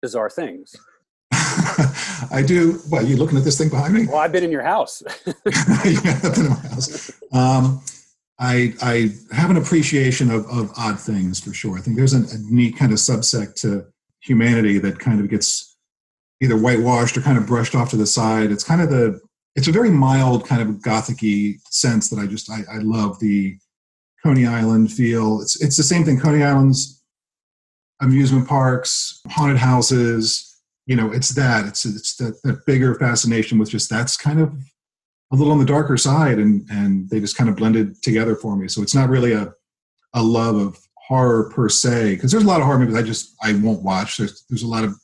bizarre 0.00 0.30
things. 0.30 0.74
I 1.32 2.42
do. 2.44 2.80
Well, 2.90 3.04
you're 3.04 3.18
looking 3.18 3.36
at 3.36 3.44
this 3.44 3.58
thing 3.58 3.68
behind 3.68 3.92
me? 3.92 4.06
Well, 4.06 4.16
I've 4.16 4.32
been 4.32 4.44
in 4.44 4.50
your 4.50 4.62
house. 4.62 5.02
yeah, 5.26 6.20
I've 6.24 6.34
been 6.34 6.46
in 6.46 6.48
my 6.48 6.68
house. 6.68 7.12
Um, 7.34 7.82
I, 8.38 8.72
I 8.80 9.10
have 9.34 9.50
an 9.50 9.58
appreciation 9.58 10.30
of, 10.30 10.46
of 10.46 10.72
odd 10.78 10.98
things 10.98 11.38
for 11.38 11.52
sure. 11.52 11.76
I 11.76 11.82
think 11.82 11.98
there's 11.98 12.14
a, 12.14 12.20
a 12.34 12.38
neat 12.50 12.78
kind 12.78 12.92
of 12.92 12.98
subsect 12.98 13.56
to 13.60 13.84
humanity 14.20 14.78
that 14.78 14.98
kind 14.98 15.20
of 15.20 15.28
gets 15.28 15.76
either 16.40 16.56
whitewashed 16.56 17.18
or 17.18 17.20
kind 17.20 17.36
of 17.36 17.46
brushed 17.46 17.74
off 17.74 17.90
to 17.90 17.96
the 17.96 18.06
side. 18.06 18.50
It's 18.50 18.64
kind 18.64 18.80
of 18.80 18.88
the 18.88 19.20
it's 19.56 19.68
a 19.68 19.72
very 19.72 19.90
mild 19.90 20.46
kind 20.46 20.62
of 20.62 20.76
gothicy 20.76 21.58
sense 21.70 22.10
that 22.10 22.18
I 22.18 22.26
just 22.26 22.50
I, 22.50 22.60
I 22.70 22.78
love 22.78 23.18
the 23.18 23.58
Coney 24.22 24.46
Island 24.46 24.92
feel. 24.92 25.40
It's 25.40 25.60
it's 25.60 25.76
the 25.76 25.82
same 25.82 26.04
thing. 26.04 26.20
Coney 26.20 26.44
Island's 26.44 27.02
amusement 28.00 28.46
parks, 28.46 29.20
haunted 29.28 29.56
houses. 29.56 30.60
You 30.84 30.96
know, 30.96 31.10
it's 31.10 31.30
that. 31.30 31.66
It's 31.66 31.84
it's 31.84 32.16
that, 32.16 32.40
that 32.44 32.66
bigger 32.66 32.94
fascination 32.94 33.58
with 33.58 33.70
just 33.70 33.88
that's 33.88 34.16
kind 34.16 34.40
of 34.40 34.54
a 35.32 35.36
little 35.36 35.52
on 35.52 35.58
the 35.58 35.64
darker 35.64 35.96
side, 35.96 36.38
and 36.38 36.68
and 36.70 37.08
they 37.08 37.18
just 37.18 37.36
kind 37.36 37.48
of 37.48 37.56
blended 37.56 38.00
together 38.02 38.36
for 38.36 38.56
me. 38.56 38.68
So 38.68 38.82
it's 38.82 38.94
not 38.94 39.08
really 39.08 39.32
a 39.32 39.52
a 40.12 40.22
love 40.22 40.56
of 40.56 40.78
horror 41.08 41.50
per 41.54 41.68
se, 41.68 42.16
because 42.16 42.30
there's 42.30 42.44
a 42.44 42.46
lot 42.46 42.60
of 42.60 42.66
horror 42.66 42.78
movies 42.78 42.96
I 42.96 43.02
just 43.02 43.34
I 43.42 43.54
won't 43.54 43.82
watch. 43.82 44.18
There's 44.18 44.44
there's 44.50 44.62
a 44.62 44.68
lot 44.68 44.84
of 44.84 44.94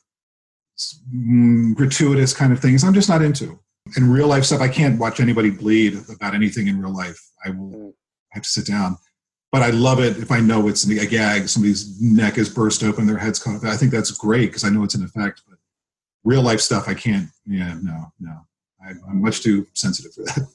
mm, 1.13 1.73
gratuitous 1.75 2.33
kind 2.35 2.53
of 2.53 2.59
things 2.59 2.83
I'm 2.83 2.93
just 2.93 3.09
not 3.09 3.23
into. 3.23 3.59
In 3.97 4.09
real 4.09 4.27
life 4.27 4.45
stuff, 4.45 4.61
I 4.61 4.69
can't 4.69 4.99
watch 4.99 5.19
anybody 5.19 5.49
bleed 5.49 5.97
about 6.09 6.33
anything 6.33 6.67
in 6.67 6.81
real 6.81 6.95
life. 6.95 7.19
I 7.45 7.49
will 7.49 7.69
mm. 7.69 7.93
have 8.31 8.43
to 8.43 8.49
sit 8.49 8.65
down 8.65 8.97
but 9.53 9.61
I 9.61 9.69
love 9.69 9.99
it 9.99 10.17
if 10.17 10.31
I 10.31 10.39
know 10.39 10.67
it's 10.67 10.83
a 10.83 11.05
gag, 11.05 11.47
somebody's 11.47 12.01
neck 12.01 12.39
is 12.39 12.49
burst 12.49 12.83
open, 12.83 13.05
their 13.05 13.19
head's 13.19 13.37
caught. 13.37 13.63
I 13.63 13.77
think 13.77 13.91
that's 13.91 14.09
great 14.09 14.47
because 14.47 14.63
I 14.63 14.69
know 14.69 14.83
it's 14.83 14.95
an 14.95 15.03
effect. 15.03 15.43
But 15.47 15.59
real 16.23 16.41
life 16.41 16.59
stuff, 16.59 16.89
I 16.89 16.95
can't. 16.95 17.29
Yeah, 17.45 17.77
no, 17.83 18.11
no. 18.19 18.35
I, 18.83 18.93
I'm 19.07 19.21
much 19.21 19.43
too 19.43 19.67
sensitive 19.73 20.11
for 20.15 20.23
that. 20.23 20.47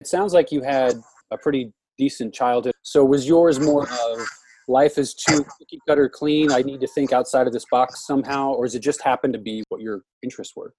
It 0.00 0.06
sounds 0.06 0.34
like 0.34 0.52
you 0.52 0.62
had 0.62 0.94
a 1.32 1.38
pretty 1.38 1.72
decent 1.98 2.32
childhood. 2.32 2.74
So 2.82 3.04
was 3.04 3.26
yours 3.26 3.58
more 3.58 3.88
of 3.88 4.26
life 4.68 4.98
is 4.98 5.14
too 5.14 5.44
cookie 5.58 5.80
cutter 5.88 6.08
clean? 6.08 6.52
I 6.52 6.62
need 6.62 6.80
to 6.80 6.86
think 6.86 7.12
outside 7.12 7.48
of 7.48 7.52
this 7.52 7.64
box 7.72 8.06
somehow, 8.06 8.52
or 8.52 8.66
does 8.66 8.76
it 8.76 8.80
just 8.80 9.02
happen 9.02 9.32
to 9.32 9.38
be 9.38 9.64
what 9.68 9.80
your 9.80 10.02
interests 10.22 10.54
were? 10.54 10.74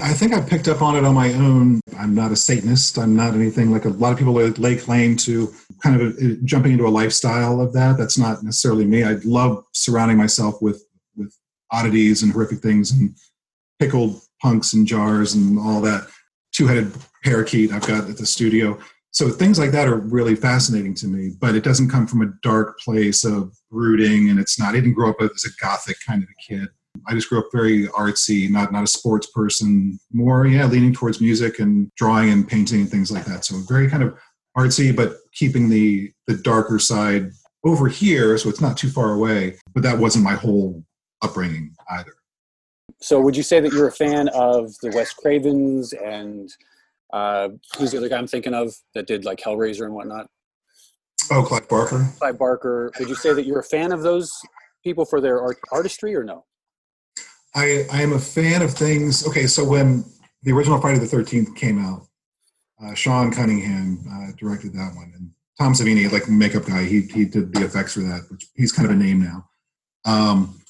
I 0.00 0.12
think 0.12 0.32
I 0.32 0.40
picked 0.40 0.68
up 0.68 0.82
on 0.82 0.96
it 0.96 1.04
on 1.04 1.14
my 1.14 1.32
own. 1.34 1.80
I'm 1.98 2.14
not 2.14 2.32
a 2.32 2.36
Satanist. 2.36 2.98
I'm 2.98 3.16
not 3.16 3.34
anything 3.34 3.70
like 3.70 3.84
a 3.84 3.90
lot 3.90 4.12
of 4.12 4.18
people 4.18 4.32
lay 4.32 4.76
claim 4.76 5.16
to 5.18 5.52
kind 5.82 6.00
of 6.00 6.16
a, 6.18 6.36
jumping 6.44 6.72
into 6.72 6.86
a 6.86 6.88
lifestyle 6.88 7.60
of 7.60 7.72
that. 7.72 7.96
That's 7.98 8.18
not 8.18 8.42
necessarily 8.42 8.84
me. 8.84 9.04
I 9.04 9.16
love 9.24 9.64
surrounding 9.72 10.16
myself 10.16 10.60
with 10.60 10.84
with 11.16 11.34
oddities 11.72 12.22
and 12.22 12.32
horrific 12.32 12.60
things 12.60 12.92
and 12.92 13.14
pickled 13.78 14.20
punks 14.40 14.72
and 14.72 14.86
jars 14.86 15.34
and 15.34 15.58
all 15.58 15.80
that. 15.80 16.06
Two-headed 16.52 16.92
parakeet 17.24 17.72
I've 17.72 17.86
got 17.86 18.08
at 18.08 18.18
the 18.18 18.26
studio. 18.26 18.78
So 19.10 19.30
things 19.30 19.58
like 19.58 19.70
that 19.72 19.88
are 19.88 19.96
really 19.96 20.36
fascinating 20.36 20.94
to 20.96 21.06
me, 21.06 21.32
but 21.40 21.54
it 21.54 21.64
doesn't 21.64 21.90
come 21.90 22.06
from 22.06 22.22
a 22.22 22.32
dark 22.42 22.78
place 22.78 23.24
of 23.24 23.52
brooding, 23.70 24.30
and 24.30 24.38
it's 24.38 24.58
not. 24.58 24.70
I 24.70 24.72
didn't 24.72 24.92
grow 24.92 25.10
up 25.10 25.16
as 25.20 25.44
a 25.44 25.64
gothic 25.64 25.96
kind 26.06 26.22
of 26.22 26.28
a 26.28 26.54
kid. 26.54 26.68
I 27.06 27.14
just 27.14 27.28
grew 27.28 27.38
up 27.38 27.46
very 27.52 27.86
artsy, 27.88 28.50
not 28.50 28.72
not 28.72 28.84
a 28.84 28.88
sports 28.88 29.28
person. 29.28 29.98
More, 30.12 30.46
yeah, 30.46 30.66
leaning 30.66 30.92
towards 30.92 31.20
music 31.20 31.58
and 31.58 31.90
drawing 31.96 32.30
and 32.30 32.46
painting 32.46 32.80
and 32.82 32.90
things 32.90 33.10
like 33.10 33.24
that. 33.26 33.44
So 33.44 33.56
very 33.68 33.88
kind 33.88 34.02
of 34.02 34.18
artsy, 34.56 34.94
but 34.94 35.16
keeping 35.32 35.68
the 35.68 36.12
the 36.26 36.36
darker 36.36 36.78
side 36.78 37.30
over 37.64 37.88
here, 37.88 38.36
so 38.38 38.48
it's 38.48 38.60
not 38.60 38.76
too 38.76 38.90
far 38.90 39.12
away. 39.12 39.56
But 39.74 39.82
that 39.82 39.98
wasn't 39.98 40.24
my 40.24 40.34
whole 40.34 40.84
upbringing 41.22 41.74
either. 41.90 42.12
So, 43.00 43.20
would 43.20 43.36
you 43.36 43.42
say 43.42 43.60
that 43.60 43.72
you're 43.72 43.88
a 43.88 43.92
fan 43.92 44.28
of 44.28 44.72
the 44.82 44.90
Wes 44.90 45.12
Cravens 45.12 45.92
and 45.92 46.50
uh, 47.12 47.50
who's 47.76 47.92
the 47.92 47.98
other 47.98 48.08
guy 48.08 48.18
I'm 48.18 48.26
thinking 48.26 48.54
of 48.54 48.74
that 48.94 49.06
did 49.06 49.24
like 49.24 49.38
Hellraiser 49.38 49.84
and 49.84 49.94
whatnot? 49.94 50.26
Oh, 51.30 51.42
Clive 51.42 51.68
Barker. 51.68 52.08
Clive 52.18 52.38
Barker. 52.38 52.90
Would 52.98 53.08
you 53.08 53.14
say 53.14 53.32
that 53.34 53.44
you're 53.44 53.60
a 53.60 53.64
fan 53.64 53.92
of 53.92 54.02
those 54.02 54.30
people 54.82 55.04
for 55.04 55.20
their 55.20 55.40
art, 55.40 55.58
artistry 55.70 56.14
or 56.14 56.24
no? 56.24 56.44
I, 57.58 57.84
I 57.90 58.02
am 58.02 58.12
a 58.12 58.20
fan 58.20 58.62
of 58.62 58.72
things. 58.72 59.26
Okay, 59.26 59.48
so 59.48 59.64
when 59.64 60.04
the 60.44 60.52
original 60.52 60.80
Friday 60.80 61.00
the 61.00 61.06
13th 61.06 61.56
came 61.56 61.84
out, 61.84 62.06
uh, 62.80 62.94
Sean 62.94 63.32
Cunningham 63.32 63.98
uh, 64.08 64.32
directed 64.38 64.72
that 64.74 64.92
one. 64.94 65.12
And 65.16 65.30
Tom 65.58 65.72
Savini, 65.72 66.10
like 66.12 66.28
makeup 66.28 66.66
guy, 66.66 66.84
he, 66.84 67.00
he 67.00 67.24
did 67.24 67.52
the 67.52 67.64
effects 67.64 67.94
for 67.94 68.00
that, 68.00 68.26
which 68.30 68.46
he's 68.54 68.70
kind 68.70 68.86
of 68.86 68.92
a 68.92 68.96
name 68.96 69.20
now. 69.20 69.48
Um, 70.04 70.60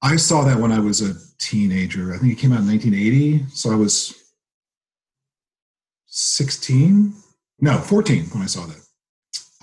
I 0.00 0.16
saw 0.16 0.42
that 0.44 0.58
when 0.58 0.72
I 0.72 0.80
was 0.80 1.02
a 1.02 1.14
teenager. 1.38 2.14
I 2.14 2.18
think 2.18 2.32
it 2.32 2.38
came 2.38 2.52
out 2.52 2.60
in 2.60 2.68
1980. 2.68 3.44
So 3.52 3.70
I 3.70 3.74
was 3.74 4.14
16, 6.06 7.12
no, 7.60 7.76
14 7.76 8.24
when 8.30 8.42
I 8.42 8.46
saw 8.46 8.64
that. 8.64 8.80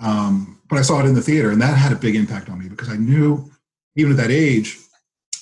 Um, 0.00 0.60
but 0.68 0.78
I 0.78 0.82
saw 0.82 1.00
it 1.00 1.06
in 1.06 1.14
the 1.14 1.20
theater, 1.20 1.50
and 1.50 1.60
that 1.60 1.76
had 1.76 1.90
a 1.90 1.96
big 1.96 2.14
impact 2.14 2.48
on 2.48 2.60
me 2.60 2.68
because 2.68 2.90
I 2.90 2.96
knew, 2.96 3.50
even 3.96 4.12
at 4.12 4.18
that 4.18 4.30
age, 4.30 4.78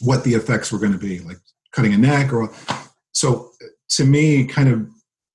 what 0.01 0.25
the 0.25 0.35
effects 0.35 0.73
were 0.73 0.79
going 0.79 0.93
to 0.93 0.99
be, 0.99 1.21
like 1.21 1.39
cutting 1.73 1.95
a 1.95 1.99
neck 1.99 2.33
or. 2.33 2.53
So 3.13 3.53
to 3.91 4.05
me, 4.05 4.45
kind 4.45 4.69
of 4.69 4.89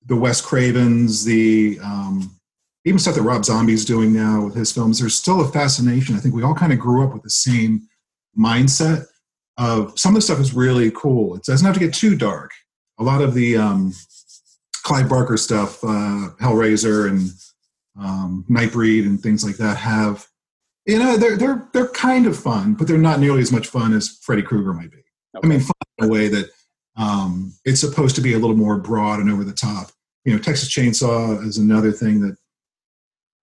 the 0.06 0.16
Wes 0.16 0.40
Cravens, 0.40 1.24
the 1.24 1.78
um, 1.82 2.38
even 2.84 2.98
stuff 2.98 3.14
that 3.14 3.22
Rob 3.22 3.44
Zombie's 3.44 3.84
doing 3.84 4.12
now 4.12 4.44
with 4.44 4.54
his 4.54 4.72
films, 4.72 4.98
there's 4.98 5.14
still 5.14 5.40
a 5.40 5.48
fascination. 5.48 6.14
I 6.14 6.18
think 6.18 6.34
we 6.34 6.42
all 6.42 6.54
kind 6.54 6.72
of 6.72 6.78
grew 6.78 7.04
up 7.04 7.12
with 7.12 7.22
the 7.22 7.30
same 7.30 7.88
mindset 8.38 9.06
of 9.58 9.98
some 9.98 10.12
of 10.12 10.16
the 10.16 10.22
stuff 10.22 10.40
is 10.40 10.54
really 10.54 10.90
cool. 10.92 11.36
It 11.36 11.44
doesn't 11.44 11.64
have 11.64 11.74
to 11.74 11.80
get 11.80 11.94
too 11.94 12.16
dark. 12.16 12.50
A 12.98 13.04
lot 13.04 13.22
of 13.22 13.34
the 13.34 13.56
um, 13.56 13.92
Clive 14.82 15.08
Barker 15.08 15.36
stuff, 15.36 15.82
uh, 15.84 16.30
Hellraiser 16.40 17.08
and 17.08 17.30
um, 18.00 18.44
Nightbreed 18.50 19.06
and 19.06 19.20
things 19.20 19.44
like 19.44 19.56
that 19.56 19.76
have, 19.76 20.26
you 20.86 20.98
know, 20.98 21.16
they're 21.16 21.36
they're 21.36 21.68
they're 21.72 21.88
kind 21.88 22.26
of 22.26 22.38
fun, 22.38 22.74
but 22.74 22.88
they're 22.88 22.98
not 22.98 23.20
nearly 23.20 23.40
as 23.40 23.52
much 23.52 23.68
fun 23.68 23.92
as 23.92 24.18
Freddy 24.22 24.42
Krueger 24.42 24.72
might 24.72 24.90
be. 24.90 24.98
Okay. 25.36 25.46
I 25.46 25.46
mean, 25.46 25.60
fun 25.60 25.72
in 25.98 26.04
a 26.04 26.08
way 26.08 26.28
that 26.28 26.50
um, 26.96 27.54
it's 27.64 27.80
supposed 27.80 28.16
to 28.16 28.20
be 28.20 28.34
a 28.34 28.38
little 28.38 28.56
more 28.56 28.78
broad 28.78 29.20
and 29.20 29.30
over 29.30 29.44
the 29.44 29.52
top. 29.52 29.90
You 30.24 30.32
know, 30.32 30.38
Texas 30.38 30.68
Chainsaw 30.68 31.44
is 31.46 31.58
another 31.58 31.92
thing 31.92 32.20
that 32.20 32.36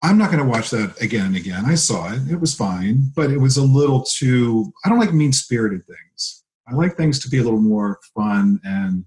I'm 0.04 0.18
not 0.18 0.32
going 0.32 0.44
to 0.44 0.50
watch 0.50 0.70
that 0.70 1.02
again 1.02 1.28
and 1.28 1.36
again. 1.36 1.66
I 1.66 1.76
saw 1.76 2.14
it; 2.14 2.22
it 2.30 2.40
was 2.40 2.54
fine, 2.54 3.12
but 3.16 3.32
it 3.32 3.40
was 3.40 3.58
a 3.58 3.64
little 3.64 4.04
too. 4.04 4.72
I 4.84 4.90
don't 4.90 5.00
like 5.00 5.14
mean 5.14 5.34
spirited 5.34 5.86
things. 5.86 6.44
I 6.68 6.74
like 6.74 6.96
things 6.96 7.20
to 7.20 7.30
be 7.30 7.40
a 7.40 7.44
little 7.44 7.62
more 7.62 8.00
fun 8.16 8.60
and 8.64 9.06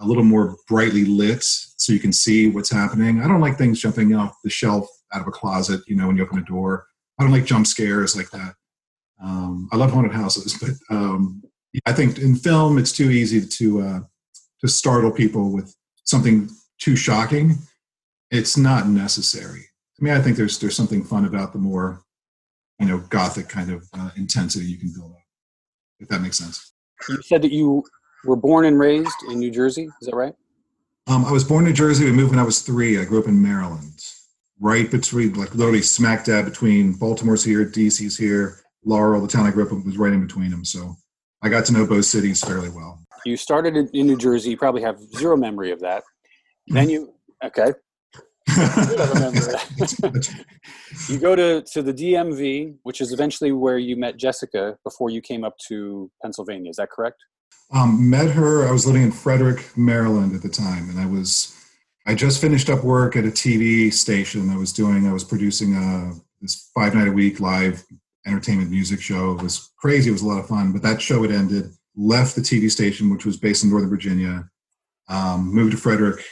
a 0.00 0.06
little 0.06 0.24
more 0.24 0.56
brightly 0.68 1.04
lit 1.04 1.42
so 1.42 1.92
you 1.92 2.00
can 2.00 2.12
see 2.12 2.50
what's 2.50 2.70
happening. 2.70 3.22
I 3.22 3.28
don't 3.28 3.40
like 3.40 3.56
things 3.56 3.80
jumping 3.80 4.14
off 4.14 4.36
the 4.42 4.50
shelf 4.50 4.88
out 5.12 5.22
of 5.22 5.28
a 5.28 5.30
closet, 5.30 5.80
you 5.86 5.96
know, 5.96 6.08
when 6.08 6.16
you 6.16 6.24
open 6.24 6.38
a 6.38 6.44
door. 6.44 6.86
I 7.22 7.24
don't 7.26 7.32
like 7.32 7.44
jump 7.44 7.68
scares 7.68 8.16
like 8.16 8.30
that. 8.30 8.54
Um, 9.22 9.68
I 9.70 9.76
love 9.76 9.92
haunted 9.92 10.12
houses, 10.12 10.58
but 10.60 10.94
um, 10.94 11.40
I 11.86 11.92
think 11.92 12.18
in 12.18 12.34
film 12.34 12.78
it's 12.78 12.90
too 12.90 13.10
easy 13.10 13.46
to 13.46 13.80
uh, 13.80 14.00
to 14.60 14.68
startle 14.68 15.12
people 15.12 15.52
with 15.52 15.72
something 16.02 16.50
too 16.80 16.96
shocking. 16.96 17.58
It's 18.32 18.56
not 18.56 18.88
necessary. 18.88 19.60
I 20.00 20.04
mean, 20.04 20.14
I 20.14 20.20
think 20.20 20.36
there's 20.36 20.58
there's 20.58 20.74
something 20.74 21.04
fun 21.04 21.24
about 21.24 21.52
the 21.52 21.60
more, 21.60 22.02
you 22.80 22.86
know, 22.86 22.98
gothic 22.98 23.48
kind 23.48 23.70
of 23.70 23.88
uh, 23.96 24.10
intensity 24.16 24.64
you 24.64 24.78
can 24.78 24.92
build 24.92 25.12
up. 25.12 25.18
If 26.00 26.08
that 26.08 26.22
makes 26.22 26.38
sense. 26.38 26.72
You 27.08 27.22
said 27.22 27.42
that 27.42 27.52
you 27.52 27.84
were 28.24 28.34
born 28.34 28.64
and 28.64 28.80
raised 28.80 29.14
in 29.30 29.38
New 29.38 29.52
Jersey. 29.52 29.84
Is 30.00 30.08
that 30.08 30.16
right? 30.16 30.34
Um, 31.06 31.24
I 31.24 31.30
was 31.30 31.44
born 31.44 31.66
in 31.66 31.70
New 31.70 31.76
Jersey. 31.76 32.04
We 32.04 32.10
moved 32.10 32.30
when 32.30 32.40
I 32.40 32.44
was 32.44 32.62
three. 32.62 32.98
I 32.98 33.04
grew 33.04 33.20
up 33.20 33.28
in 33.28 33.40
Maryland, 33.40 34.00
right 34.60 34.90
between, 34.90 35.34
like 35.34 35.54
literally 35.54 35.82
smack 35.82 36.24
dab 36.24 36.44
between 36.44 36.92
Baltimore's 36.92 37.44
here, 37.44 37.64
DC's 37.64 38.16
here, 38.16 38.60
Laurel, 38.84 39.20
the 39.20 39.28
town 39.28 39.46
I 39.46 39.50
grew 39.50 39.64
up 39.64 39.72
in, 39.72 39.84
was 39.84 39.98
right 39.98 40.12
in 40.12 40.26
between 40.26 40.50
them. 40.50 40.64
So 40.64 40.96
I 41.42 41.48
got 41.48 41.64
to 41.66 41.72
know 41.72 41.86
both 41.86 42.04
cities 42.04 42.40
fairly 42.40 42.68
well. 42.68 43.00
You 43.24 43.36
started 43.36 43.76
in 43.76 44.06
New 44.06 44.16
Jersey. 44.16 44.50
You 44.50 44.56
probably 44.56 44.82
have 44.82 45.00
zero 45.16 45.36
memory 45.36 45.70
of 45.70 45.80
that. 45.80 46.02
Then 46.68 46.90
you, 46.90 47.14
okay. 47.44 47.72
you 51.08 51.18
go 51.18 51.36
to, 51.36 51.62
to 51.62 51.82
the 51.82 51.94
DMV, 51.94 52.76
which 52.82 53.00
is 53.00 53.12
eventually 53.12 53.52
where 53.52 53.78
you 53.78 53.96
met 53.96 54.16
Jessica 54.16 54.76
before 54.84 55.10
you 55.10 55.20
came 55.20 55.44
up 55.44 55.56
to 55.68 56.10
Pennsylvania. 56.22 56.70
Is 56.70 56.76
that 56.76 56.90
correct? 56.90 57.18
Um, 57.72 58.10
met 58.10 58.30
her. 58.30 58.68
I 58.68 58.72
was 58.72 58.86
living 58.86 59.02
in 59.02 59.12
Frederick, 59.12 59.76
Maryland 59.76 60.34
at 60.34 60.42
the 60.42 60.48
time, 60.48 60.90
and 60.90 60.98
I 60.98 61.06
was 61.06 61.56
I 62.06 62.14
just 62.14 62.40
finished 62.40 62.68
up 62.68 62.82
work 62.82 63.16
at 63.16 63.24
a 63.24 63.28
TV 63.28 63.92
station. 63.92 64.50
I 64.50 64.56
was 64.56 64.72
doing 64.72 65.06
I 65.06 65.12
was 65.12 65.24
producing 65.24 65.76
a 65.76 66.12
this 66.40 66.70
five 66.74 66.94
night 66.94 67.08
a 67.08 67.12
week 67.12 67.38
live 67.40 67.84
entertainment 68.26 68.70
music 68.70 69.00
show. 69.00 69.32
It 69.32 69.42
was 69.42 69.70
crazy. 69.78 70.10
It 70.10 70.12
was 70.12 70.22
a 70.22 70.26
lot 70.26 70.38
of 70.38 70.48
fun, 70.48 70.72
but 70.72 70.82
that 70.82 71.00
show 71.00 71.22
had 71.22 71.32
ended. 71.32 71.72
Left 71.94 72.34
the 72.34 72.40
TV 72.40 72.70
station, 72.70 73.10
which 73.10 73.26
was 73.26 73.36
based 73.36 73.64
in 73.64 73.70
Northern 73.70 73.90
Virginia. 73.90 74.48
Um, 75.08 75.52
moved 75.52 75.72
to 75.72 75.76
Frederick, 75.76 76.24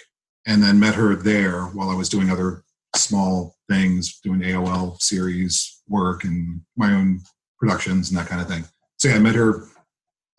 and 0.47 0.63
then 0.63 0.81
met 0.81 0.95
her 0.95 1.15
there 1.15 1.65
while 1.65 1.91
I 1.91 1.95
was 1.95 2.09
doing 2.09 2.31
other 2.31 2.65
small 2.97 3.57
things, 3.69 4.21
doing 4.21 4.41
AOL 4.41 5.01
series 5.01 5.83
work 5.87 6.25
and 6.25 6.63
my 6.77 6.93
own 6.93 7.21
productions 7.59 8.11
and 8.11 8.19
that 8.19 8.27
kind 8.27 8.41
of 8.41 8.49
thing. 8.49 8.65
So 8.97 9.09
yeah, 9.09 9.17
I 9.17 9.19
met 9.19 9.35
her 9.35 9.69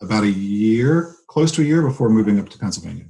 about 0.00 0.24
a 0.24 0.30
year, 0.30 1.14
close 1.28 1.52
to 1.52 1.62
a 1.62 1.64
year 1.64 1.82
before 1.82 2.10
moving 2.10 2.40
up 2.40 2.48
to 2.48 2.58
Pennsylvania. 2.58 3.06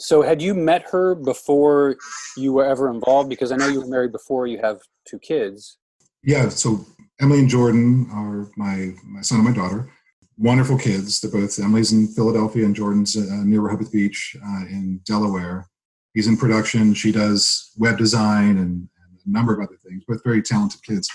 So, 0.00 0.22
had 0.22 0.40
you 0.40 0.54
met 0.54 0.84
her 0.90 1.14
before 1.14 1.96
you 2.36 2.52
were 2.52 2.64
ever 2.64 2.90
involved? 2.90 3.28
Because 3.28 3.52
I 3.52 3.56
know 3.56 3.68
you 3.68 3.80
were 3.82 3.86
married 3.86 4.12
before 4.12 4.46
you 4.46 4.58
have 4.58 4.80
two 5.06 5.18
kids. 5.18 5.78
Yeah. 6.22 6.48
So, 6.48 6.84
Emily 7.20 7.40
and 7.40 7.48
Jordan 7.48 8.08
are 8.12 8.50
my, 8.56 8.94
my 9.04 9.20
son 9.20 9.40
and 9.40 9.48
my 9.48 9.54
daughter. 9.54 9.92
Wonderful 10.38 10.78
kids. 10.78 11.20
They're 11.20 11.30
both 11.30 11.58
Emily's 11.58 11.92
in 11.92 12.08
Philadelphia 12.08 12.64
and 12.64 12.74
Jordan's 12.74 13.14
uh, 13.14 13.44
near 13.44 13.60
Rehoboth 13.60 13.92
Beach 13.92 14.34
uh, 14.42 14.64
in 14.66 15.00
Delaware. 15.04 15.68
He's 16.14 16.26
in 16.26 16.38
production. 16.38 16.94
She 16.94 17.12
does 17.12 17.70
web 17.76 17.98
design 17.98 18.56
and, 18.56 18.88
and 18.88 19.18
a 19.26 19.30
number 19.30 19.52
of 19.52 19.60
other 19.60 19.76
things. 19.86 20.02
Both 20.08 20.24
very 20.24 20.42
talented 20.42 20.82
kids. 20.82 21.10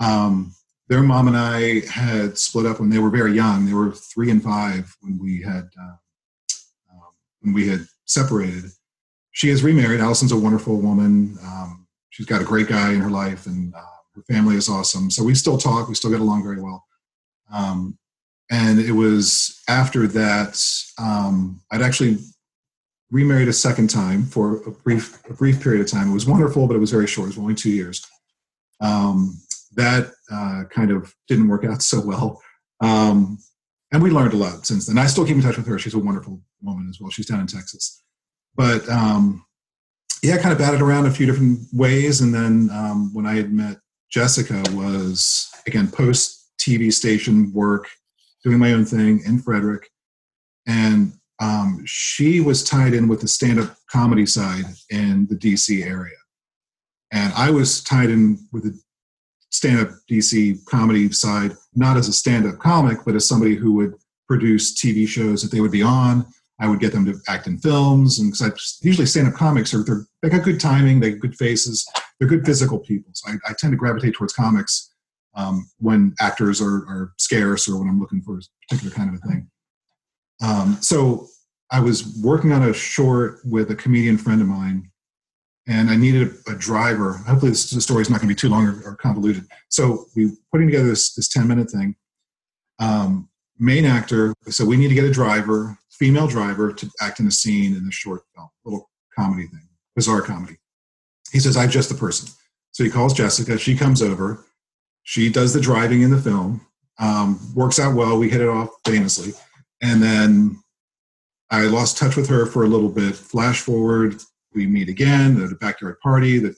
Um, 0.00 0.54
their 0.88 1.02
mom 1.02 1.28
and 1.28 1.36
I 1.36 1.80
had 1.86 2.38
split 2.38 2.66
up 2.66 2.80
when 2.80 2.88
they 2.90 2.98
were 2.98 3.10
very 3.10 3.32
young. 3.34 3.66
They 3.66 3.74
were 3.74 3.92
three 3.92 4.30
and 4.30 4.42
five 4.42 4.94
when 5.00 5.18
we 5.18 5.42
had 5.42 5.68
uh, 5.78 5.96
um, 6.92 7.12
when 7.40 7.52
we 7.52 7.68
had 7.68 7.86
separated. 8.06 8.64
She 9.32 9.48
has 9.48 9.62
remarried. 9.62 10.00
Allison's 10.00 10.32
a 10.32 10.36
wonderful 10.36 10.80
woman. 10.80 11.36
Um, 11.42 11.86
she's 12.10 12.26
got 12.26 12.40
a 12.40 12.44
great 12.44 12.68
guy 12.68 12.92
in 12.92 13.00
her 13.00 13.10
life, 13.10 13.46
and 13.46 13.74
uh, 13.74 13.82
her 14.14 14.22
family 14.22 14.56
is 14.56 14.68
awesome. 14.68 15.10
So 15.10 15.22
we 15.22 15.34
still 15.34 15.58
talk. 15.58 15.88
We 15.88 15.94
still 15.94 16.10
get 16.10 16.20
along 16.20 16.42
very 16.42 16.60
well. 16.60 16.86
Um, 17.52 17.98
and 18.50 18.78
it 18.78 18.92
was 18.92 19.60
after 19.68 20.06
that 20.06 20.62
um, 20.98 21.60
I'd 21.70 21.82
actually 21.82 22.18
remarried 23.10 23.48
a 23.48 23.52
second 23.52 23.88
time 23.88 24.24
for 24.24 24.62
a 24.66 24.70
brief 24.70 25.24
a 25.28 25.34
brief 25.34 25.60
period 25.60 25.80
of 25.80 25.90
time. 25.90 26.10
It 26.10 26.14
was 26.14 26.26
wonderful, 26.26 26.66
but 26.66 26.74
it 26.74 26.80
was 26.80 26.90
very 26.90 27.06
short. 27.06 27.26
It 27.26 27.30
was 27.30 27.38
only 27.38 27.54
two 27.54 27.70
years. 27.70 28.04
Um, 28.80 29.40
that 29.74 30.12
uh, 30.30 30.64
kind 30.70 30.90
of 30.90 31.14
didn't 31.28 31.48
work 31.48 31.64
out 31.64 31.82
so 31.92 32.00
well. 32.00 32.40
Um, 32.80 33.38
and 33.92 34.02
we 34.02 34.10
learned 34.10 34.32
a 34.32 34.36
lot 34.36 34.66
since 34.66 34.86
then. 34.86 34.98
I 34.98 35.06
still 35.06 35.26
keep 35.26 35.36
in 35.36 35.42
touch 35.42 35.56
with 35.56 35.66
her. 35.66 35.78
She's 35.78 35.94
a 35.94 35.98
wonderful 35.98 36.40
woman 36.62 36.88
as 36.88 37.00
well. 37.00 37.10
She's 37.10 37.26
down 37.26 37.40
in 37.40 37.46
Texas. 37.46 38.02
But 38.54 38.88
um, 38.88 39.44
yeah, 40.22 40.38
kind 40.38 40.52
of 40.52 40.58
batted 40.58 40.80
around 40.80 41.06
a 41.06 41.10
few 41.10 41.26
different 41.26 41.60
ways. 41.72 42.20
And 42.20 42.34
then 42.34 42.70
um, 42.72 43.14
when 43.14 43.26
I 43.26 43.36
had 43.36 43.52
met 43.52 43.78
Jessica 44.10 44.62
was, 44.72 45.50
again, 45.66 45.88
post 45.88 46.50
TV 46.58 46.92
station 46.92 47.52
work, 47.52 47.88
doing 48.42 48.58
my 48.58 48.72
own 48.72 48.84
thing 48.84 49.22
in 49.26 49.38
Frederick. 49.38 49.88
And 50.66 51.12
um, 51.40 51.82
she 51.84 52.40
was 52.40 52.64
tied 52.64 52.94
in 52.94 53.08
with 53.08 53.20
the 53.20 53.28
stand 53.28 53.60
up 53.60 53.76
comedy 53.90 54.26
side 54.26 54.64
in 54.90 55.26
the 55.28 55.36
DC 55.36 55.84
area. 55.84 56.16
And 57.12 57.32
I 57.34 57.50
was 57.50 57.82
tied 57.82 58.10
in 58.10 58.38
with 58.52 58.64
the 58.64 58.80
stand 59.50 59.80
up 59.80 59.94
DC 60.10 60.64
comedy 60.66 61.10
side, 61.12 61.52
not 61.76 61.96
as 61.96 62.08
a 62.08 62.12
stand 62.12 62.46
up 62.46 62.58
comic, 62.58 62.98
but 63.04 63.14
as 63.14 63.28
somebody 63.28 63.54
who 63.54 63.72
would 63.74 63.94
produce 64.26 64.74
TV 64.74 65.06
shows 65.06 65.42
that 65.42 65.50
they 65.50 65.60
would 65.60 65.70
be 65.70 65.82
on. 65.82 66.26
I 66.58 66.68
would 66.68 66.80
get 66.80 66.92
them 66.92 67.04
to 67.04 67.20
act 67.28 67.46
in 67.46 67.58
films, 67.58 68.18
and 68.18 68.32
because 68.32 68.78
usually 68.82 69.06
stand 69.06 69.28
up 69.28 69.34
comics 69.34 69.74
are 69.74 69.82
they're, 69.82 70.06
they 70.22 70.30
got 70.30 70.42
good 70.42 70.58
timing, 70.58 71.00
they 71.00 71.10
got 71.10 71.20
good 71.20 71.36
faces, 71.36 71.86
they're 72.18 72.28
good 72.28 72.46
physical 72.46 72.78
people. 72.78 73.10
So 73.12 73.30
I, 73.30 73.50
I 73.50 73.54
tend 73.58 73.72
to 73.72 73.76
gravitate 73.76 74.14
towards 74.14 74.32
comics 74.32 74.90
um, 75.34 75.68
when 75.78 76.14
actors 76.18 76.62
are, 76.62 76.78
are 76.88 77.12
scarce 77.18 77.68
or 77.68 77.78
when 77.78 77.88
I'm 77.88 78.00
looking 78.00 78.22
for 78.22 78.38
a 78.38 78.40
particular 78.68 78.94
kind 78.94 79.10
of 79.10 79.20
a 79.22 79.28
thing. 79.28 79.50
Um, 80.42 80.78
so 80.80 81.28
I 81.70 81.80
was 81.80 82.18
working 82.22 82.52
on 82.52 82.62
a 82.62 82.72
short 82.72 83.40
with 83.44 83.70
a 83.70 83.76
comedian 83.76 84.16
friend 84.16 84.40
of 84.40 84.48
mine, 84.48 84.90
and 85.66 85.90
I 85.90 85.96
needed 85.96 86.28
a, 86.46 86.52
a 86.52 86.54
driver. 86.54 87.14
Hopefully, 87.26 87.50
this, 87.50 87.70
the 87.70 87.80
story 87.80 88.02
is 88.02 88.10
not 88.10 88.20
going 88.20 88.28
to 88.28 88.34
be 88.34 88.38
too 88.38 88.48
long 88.48 88.66
or, 88.66 88.82
or, 88.84 88.96
convoluted. 88.96 89.46
So 89.68 90.06
we 90.14 90.32
putting 90.52 90.68
together 90.68 90.88
this 90.88 91.14
this 91.14 91.28
ten 91.28 91.48
minute 91.48 91.70
thing. 91.70 91.96
Um, 92.78 93.28
main 93.58 93.84
actor. 93.84 94.34
So 94.48 94.64
we 94.64 94.76
need 94.76 94.88
to 94.88 94.94
get 94.94 95.04
a 95.04 95.10
driver, 95.10 95.78
female 95.90 96.26
driver, 96.26 96.72
to 96.72 96.90
act 97.00 97.20
in 97.20 97.26
a 97.26 97.30
scene 97.30 97.74
in 97.76 97.84
the 97.84 97.92
short 97.92 98.22
film, 98.34 98.48
little 98.64 98.90
comedy 99.18 99.46
thing, 99.46 99.68
bizarre 99.94 100.22
comedy. 100.22 100.56
He 101.32 101.40
says, 101.40 101.56
"I'm 101.56 101.70
just 101.70 101.88
the 101.88 101.94
person." 101.94 102.28
So 102.72 102.84
he 102.84 102.90
calls 102.90 103.14
Jessica. 103.14 103.58
She 103.58 103.76
comes 103.76 104.02
over. 104.02 104.44
She 105.02 105.30
does 105.30 105.54
the 105.54 105.60
driving 105.60 106.02
in 106.02 106.10
the 106.10 106.20
film. 106.20 106.60
Um, 106.98 107.40
works 107.54 107.78
out 107.78 107.94
well. 107.94 108.18
We 108.18 108.28
hit 108.28 108.40
it 108.40 108.48
off 108.48 108.70
famously. 108.84 109.32
And 109.82 110.02
then 110.02 110.62
I 111.50 111.62
lost 111.62 111.96
touch 111.96 112.16
with 112.16 112.28
her 112.28 112.46
for 112.46 112.64
a 112.64 112.68
little 112.68 112.88
bit. 112.88 113.14
Flash 113.14 113.60
forward, 113.60 114.20
we 114.56 114.66
meet 114.66 114.88
again 114.88 115.40
at 115.42 115.52
a 115.52 115.56
backyard 115.56 116.00
party 116.00 116.38
that, 116.38 116.56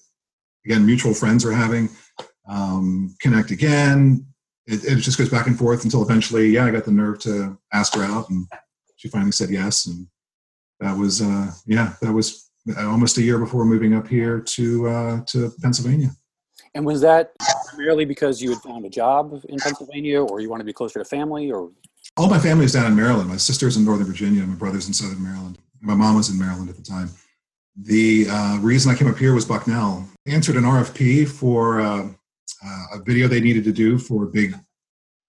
again, 0.64 0.86
mutual 0.86 1.12
friends 1.12 1.44
are 1.44 1.52
having. 1.52 1.90
Um, 2.48 3.14
connect 3.20 3.50
again. 3.50 4.24
It, 4.66 4.84
it, 4.84 4.96
just 4.96 5.18
goes 5.18 5.28
back 5.28 5.46
and 5.46 5.58
forth 5.58 5.84
until 5.84 6.02
eventually, 6.02 6.48
yeah, 6.48 6.64
I 6.64 6.70
got 6.70 6.84
the 6.84 6.92
nerve 6.92 7.18
to 7.20 7.58
ask 7.72 7.94
her 7.94 8.02
out, 8.02 8.30
and 8.30 8.46
she 8.96 9.08
finally 9.08 9.32
said 9.32 9.50
yes. 9.50 9.86
And 9.86 10.06
that 10.80 10.96
was, 10.96 11.20
uh, 11.20 11.50
yeah, 11.66 11.94
that 12.00 12.12
was 12.12 12.50
almost 12.78 13.18
a 13.18 13.22
year 13.22 13.38
before 13.38 13.64
moving 13.64 13.94
up 13.94 14.06
here 14.08 14.40
to 14.40 14.88
uh, 14.88 15.20
to 15.26 15.52
Pennsylvania. 15.62 16.10
And 16.74 16.84
was 16.84 17.00
that 17.00 17.32
primarily 17.68 18.04
because 18.04 18.42
you 18.42 18.50
had 18.50 18.60
found 18.60 18.84
a 18.84 18.90
job 18.90 19.42
in 19.48 19.58
Pennsylvania, 19.58 20.22
or 20.22 20.40
you 20.40 20.50
wanted 20.50 20.64
to 20.64 20.66
be 20.66 20.72
closer 20.72 20.98
to 20.98 21.04
family, 21.04 21.50
or 21.50 21.70
all 22.16 22.28
my 22.28 22.38
family 22.38 22.64
is 22.64 22.72
down 22.72 22.86
in 22.86 22.96
Maryland. 22.96 23.28
My 23.28 23.36
sister's 23.36 23.76
in 23.76 23.84
Northern 23.84 24.06
Virginia. 24.06 24.42
My 24.42 24.54
brother's 24.54 24.86
in 24.86 24.94
Southern 24.94 25.22
Maryland. 25.22 25.58
My 25.80 25.94
mom 25.94 26.16
was 26.16 26.30
in 26.30 26.38
Maryland 26.38 26.68
at 26.68 26.76
the 26.76 26.82
time. 26.82 27.10
The 27.80 28.26
uh, 28.28 28.58
reason 28.60 28.90
I 28.90 28.96
came 28.96 29.08
up 29.08 29.18
here 29.18 29.34
was 29.34 29.44
Bucknell. 29.44 30.04
Answered 30.26 30.56
an 30.56 30.64
RFP 30.64 31.28
for 31.28 31.80
uh, 31.80 32.08
uh, 32.64 32.84
a 32.94 33.02
video 33.04 33.28
they 33.28 33.40
needed 33.40 33.62
to 33.64 33.72
do 33.72 33.98
for 33.98 34.24
a 34.24 34.26
big 34.26 34.56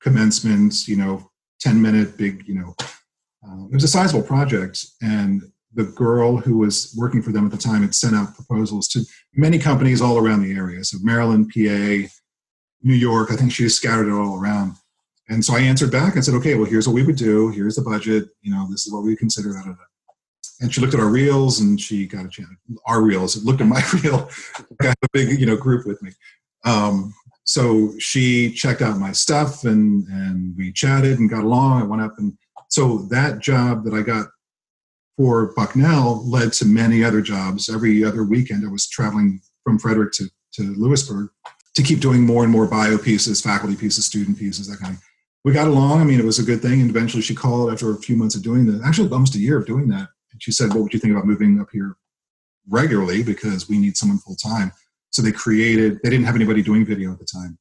commencements, 0.01 0.87
you 0.87 0.95
know, 0.95 1.29
10 1.59 1.79
minute 1.79 2.17
big, 2.17 2.47
you 2.47 2.55
know, 2.55 2.73
uh, 2.79 3.65
it 3.65 3.73
was 3.73 3.83
a 3.83 3.87
sizable 3.87 4.23
project. 4.23 4.83
And 5.01 5.43
the 5.75 5.83
girl 5.83 6.37
who 6.37 6.57
was 6.57 6.95
working 6.97 7.21
for 7.21 7.31
them 7.31 7.45
at 7.45 7.51
the 7.51 7.57
time 7.57 7.83
had 7.83 7.93
sent 7.93 8.15
out 8.15 8.33
proposals 8.33 8.87
to 8.89 9.03
many 9.35 9.59
companies 9.59 10.01
all 10.01 10.17
around 10.17 10.41
the 10.41 10.53
area. 10.53 10.83
So 10.83 10.97
Maryland, 11.03 11.51
PA, 11.53 12.09
New 12.81 12.95
York, 12.95 13.31
I 13.31 13.35
think 13.35 13.51
she 13.51 13.63
just 13.63 13.77
scattered 13.77 14.07
it 14.07 14.13
all 14.13 14.41
around. 14.41 14.73
And 15.27 15.45
so 15.45 15.55
I 15.55 15.59
answered 15.59 15.91
back 15.91 16.15
and 16.15 16.25
said, 16.25 16.33
okay, 16.35 16.55
well, 16.55 16.65
here's 16.65 16.87
what 16.87 16.95
we 16.95 17.03
would 17.03 17.15
do. 17.15 17.49
Here's 17.49 17.75
the 17.75 17.83
budget. 17.83 18.29
You 18.41 18.51
know, 18.51 18.67
this 18.71 18.87
is 18.87 18.91
what 18.91 19.03
we 19.03 19.15
consider. 19.15 19.53
Da, 19.53 19.61
da, 19.61 19.69
da. 19.73 19.88
And 20.61 20.73
she 20.73 20.81
looked 20.81 20.93
at 20.93 20.99
our 20.99 21.07
reels 21.07 21.61
and 21.61 21.79
she 21.79 22.05
got 22.05 22.25
a 22.25 22.29
chance. 22.29 22.49
Our 22.85 23.01
reels, 23.01 23.41
looked 23.43 23.61
at 23.61 23.67
my 23.67 23.81
reel, 24.03 24.29
got 24.77 24.95
a 25.03 25.07
big, 25.13 25.39
you 25.39 25.45
know, 25.45 25.55
group 25.55 25.85
with 25.85 26.01
me. 26.01 26.11
Um, 26.65 27.13
so 27.45 27.93
she 27.97 28.51
checked 28.51 28.81
out 28.81 28.97
my 28.97 29.11
stuff 29.11 29.63
and, 29.63 30.05
and 30.07 30.55
we 30.57 30.71
chatted 30.71 31.19
and 31.19 31.29
got 31.29 31.43
along. 31.43 31.81
I 31.81 31.85
went 31.85 32.01
up 32.01 32.13
and 32.17 32.37
so 32.69 32.99
that 33.09 33.39
job 33.39 33.83
that 33.85 33.93
I 33.93 34.01
got 34.01 34.27
for 35.17 35.53
Bucknell 35.55 36.25
led 36.29 36.53
to 36.53 36.65
many 36.65 37.03
other 37.03 37.21
jobs. 37.21 37.67
Every 37.67 38.03
other 38.03 38.23
weekend 38.23 38.65
I 38.65 38.71
was 38.71 38.87
traveling 38.87 39.41
from 39.63 39.79
Frederick 39.79 40.13
to, 40.13 40.29
to 40.53 40.75
Lewisburg 40.77 41.29
to 41.75 41.83
keep 41.83 41.99
doing 41.99 42.25
more 42.25 42.43
and 42.43 42.51
more 42.51 42.67
bio 42.67 42.97
pieces, 42.97 43.41
faculty 43.41 43.75
pieces, 43.75 44.05
student 44.05 44.37
pieces, 44.37 44.67
that 44.67 44.79
kind 44.79 44.95
of 44.95 45.01
we 45.43 45.53
got 45.53 45.67
along. 45.67 46.01
I 46.01 46.03
mean, 46.03 46.19
it 46.19 46.25
was 46.25 46.39
a 46.39 46.43
good 46.43 46.61
thing. 46.61 46.81
And 46.81 46.89
eventually 46.89 47.21
she 47.21 47.33
called 47.33 47.71
after 47.71 47.91
a 47.91 47.97
few 47.97 48.15
months 48.15 48.35
of 48.35 48.43
doing 48.43 48.65
that, 48.67 48.85
actually 48.85 49.09
almost 49.09 49.35
a 49.35 49.39
year 49.39 49.57
of 49.57 49.65
doing 49.65 49.87
that. 49.89 50.09
She 50.39 50.51
said, 50.51 50.69
What 50.69 50.83
would 50.83 50.93
you 50.93 50.99
think 50.99 51.13
about 51.13 51.25
moving 51.25 51.59
up 51.59 51.67
here 51.71 51.95
regularly? 52.67 53.23
Because 53.23 53.69
we 53.69 53.77
need 53.77 53.97
someone 53.97 54.19
full 54.19 54.35
time. 54.35 54.71
So 55.11 55.21
they 55.21 55.31
created, 55.31 55.99
they 56.03 56.09
didn't 56.09 56.25
have 56.25 56.35
anybody 56.35 56.61
doing 56.61 56.85
video 56.85 57.11
at 57.11 57.19
the 57.19 57.25
time. 57.25 57.57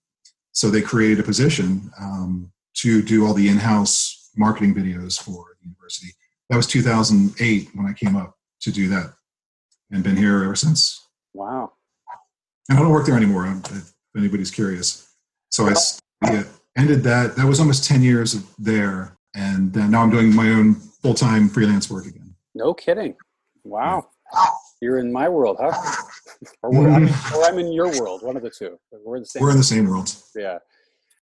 So 0.53 0.71
they 0.71 0.83
created 0.83 1.21
a 1.21 1.23
position 1.23 1.91
um, 2.01 2.53
to 2.75 3.03
do 3.03 3.27
all 3.27 3.35
the 3.35 3.49
in 3.49 3.57
house 3.57 4.31
marketing 4.37 4.75
videos 4.75 5.21
for 5.21 5.57
the 5.61 5.69
university. 5.69 6.13
That 6.51 6.57
was 6.57 6.67
2008 6.67 7.71
when 7.75 7.87
I 7.87 7.93
came 7.93 8.17
up 8.17 8.37
to 8.61 8.73
do 8.73 8.89
that 8.89 9.13
and 9.91 10.03
been 10.03 10.17
here 10.17 10.45
ever 10.45 10.55
since. 10.55 11.07
Wow. 11.35 11.73
And 12.69 12.79
I 12.79 12.83
don't 12.83 12.93
work 12.93 13.07
there 13.07 13.17
anymore, 13.17 13.47
if 13.47 13.93
anybody's 14.17 14.51
curious. 14.51 15.13
So 15.51 15.69
I 15.69 15.75
yeah, 16.25 16.45
ended 16.77 17.03
that. 17.05 17.37
That 17.37 17.47
was 17.47 17.61
almost 17.61 17.85
10 17.85 18.03
years 18.03 18.43
there. 18.59 19.17
And 19.35 19.73
then 19.73 19.91
now 19.91 20.03
I'm 20.03 20.11
doing 20.11 20.35
my 20.35 20.49
own 20.51 20.75
full 20.75 21.15
time 21.15 21.49
freelance 21.49 21.91
work 21.91 22.07
again. 22.07 22.28
No 22.59 22.75
kidding. 22.75 23.15
Wow. 23.63 24.09
You're 24.83 24.99
in 24.99 25.13
my 25.13 25.29
world, 25.29 25.59
huh? 25.61 25.73
or, 26.63 26.89
I'm, 26.89 27.05
or 27.35 27.45
I'm 27.45 27.59
in 27.59 27.73
your 27.73 27.89
world, 28.01 28.23
one 28.23 28.37
of 28.37 28.43
the 28.43 28.51
two. 28.51 28.79
We're 29.05 29.17
in 29.17 29.23
the 29.23 29.27
same 29.27 29.43
We're 29.43 29.51
in 29.53 29.57
the 29.57 29.63
same 29.63 29.89
world. 29.89 30.15
Yeah. 30.37 30.59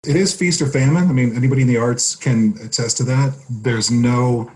It 0.08 0.16
is 0.16 0.36
feast 0.36 0.62
or 0.62 0.68
famine. 0.68 1.10
I 1.10 1.14
mean, 1.14 1.36
anybody 1.36 1.62
in 1.62 1.68
the 1.68 1.78
arts 1.78 2.16
can 2.16 2.56
attest 2.64 2.98
to 2.98 3.04
that. 3.04 3.34
There's 3.50 3.92
no, 3.92 4.52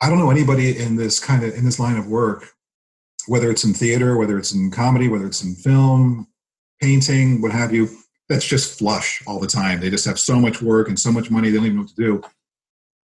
I 0.00 0.08
don't 0.08 0.18
know 0.18 0.30
anybody 0.30 0.78
in 0.78 0.96
this 0.96 1.20
kind 1.20 1.44
of, 1.44 1.54
in 1.54 1.64
this 1.64 1.78
line 1.78 1.96
of 1.96 2.08
work, 2.08 2.52
whether 3.26 3.50
it's 3.50 3.64
in 3.64 3.74
theater, 3.74 4.16
whether 4.16 4.38
it's 4.38 4.54
in 4.54 4.70
comedy, 4.70 5.08
whether 5.08 5.26
it's 5.26 5.42
in 5.42 5.54
film, 5.54 6.26
painting, 6.80 7.42
what 7.42 7.52
have 7.52 7.72
you, 7.72 7.88
that's 8.28 8.46
just 8.46 8.78
flush 8.78 9.22
all 9.26 9.40
the 9.40 9.46
time. 9.46 9.80
They 9.80 9.90
just 9.90 10.06
have 10.06 10.18
so 10.18 10.36
much 10.36 10.62
work 10.62 10.88
and 10.88 10.98
so 10.98 11.12
much 11.12 11.30
money, 11.30 11.50
they 11.50 11.56
don't 11.56 11.66
even 11.66 11.76
know 11.76 11.82
what 11.82 11.90
to 11.90 11.96
do. 11.96 12.22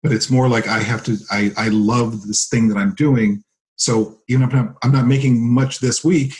But 0.03 0.11
it's 0.11 0.29
more 0.29 0.47
like 0.47 0.67
I 0.67 0.79
have 0.79 1.03
to, 1.05 1.17
I, 1.29 1.51
I 1.57 1.67
love 1.69 2.23
this 2.23 2.47
thing 2.47 2.67
that 2.69 2.77
I'm 2.77 2.95
doing. 2.95 3.43
So 3.75 4.19
even 4.27 4.43
if 4.43 4.53
I'm 4.53 4.65
not, 4.65 4.75
I'm 4.83 4.91
not 4.91 5.07
making 5.07 5.41
much 5.41 5.79
this 5.79 6.03
week, 6.03 6.33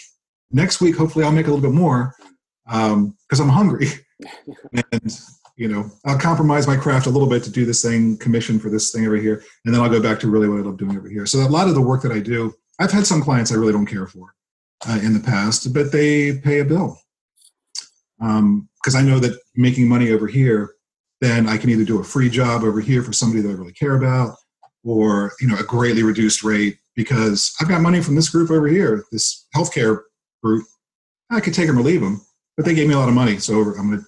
next 0.52 0.82
week, 0.82 0.95
hopefully 0.95 1.26
I'll 1.26 1.32
make 1.32 1.47
a 1.47 1.52
little 1.52 1.62
bit 1.69 1.76
more 1.76 2.15
because 2.65 3.39
um, 3.39 3.41
I'm 3.41 3.50
hungry. 3.50 3.88
and, 4.74 5.19
you 5.58 5.67
know, 5.67 5.89
I'll 6.06 6.17
compromise 6.17 6.67
my 6.67 6.78
craft 6.78 7.06
a 7.06 7.10
little 7.10 7.30
bit 7.30 7.43
to 7.43 7.52
do 7.52 7.65
this 7.65 7.84
thing, 7.84 8.17
commission 8.17 8.60
for 8.60 8.69
this 8.69 8.91
thing 8.91 9.06
over 9.06 9.17
here. 9.17 9.43
And 9.65 9.74
then 9.74 9.82
I'll 9.82 9.89
go 9.89 10.02
back 10.02 10.19
to 10.21 10.28
really 10.30 10.47
what 10.47 10.60
I 10.60 10.62
love 10.62 10.78
doing 10.78 10.97
over 10.97 11.10
here. 11.10 11.26
So 11.26 11.39
a 11.39 11.47
lot 11.50 11.67
of 11.67 11.76
the 11.76 11.82
work 11.82 12.02
that 12.04 12.12
I 12.12 12.19
do, 12.19 12.54
I've 12.80 12.91
had 12.91 13.06
some 13.06 13.21
clients 13.21 13.52
I 13.52 13.56
really 13.56 13.74
don't 13.74 13.86
care 13.86 14.08
for 14.08 14.34
uh, 14.88 15.00
in 15.04 15.13
the 15.13 15.19
past, 15.19 15.74
but 15.74 15.91
they 15.91 16.38
pay 16.38 16.60
a 16.60 16.65
bill 16.65 17.00
because 18.17 18.95
um, 18.95 18.95
I 18.95 19.02
know 19.02 19.19
that 19.19 19.39
making 19.56 19.88
money 19.88 20.12
over 20.12 20.28
here, 20.28 20.76
then 21.22 21.48
I 21.48 21.58
can 21.58 21.70
either 21.70 21.86
do 21.86 22.00
a 22.00 22.04
free 22.04 22.30
job 22.30 22.64
over 22.64 22.82
here 22.82 23.04
for 23.04 23.14
somebody 23.14 23.42
that 23.44 23.50
I 23.50 23.54
really 23.54 23.74
care 23.74 23.96
about, 23.96 24.36
or 24.84 25.32
you 25.40 25.48
know 25.48 25.58
a 25.58 25.64
greatly 25.64 26.04
reduced 26.04 26.44
rate 26.44 26.78
because 26.96 27.54
I've 27.62 27.70
got 27.70 27.82
money 27.82 28.02
from 28.02 28.16
this 28.16 28.30
group 28.30 28.52
over 28.52 28.68
here, 28.68 29.06
this 29.12 29.48
healthcare 29.56 30.02
group. 30.44 30.66
I 31.30 31.40
could 31.40 31.54
take 31.54 31.68
them 31.68 31.80
or 31.80 31.84
leave 31.84 32.02
them, 32.02 32.22
but 32.58 32.66
they 32.66 32.74
gave 32.74 32.90
me 32.90 32.96
a 32.96 33.00
lot 33.00 33.08
of 33.08 33.16
money, 33.16 33.38
so 33.38 33.54
I'm 33.62 33.90
going 33.90 34.02
to 34.02 34.06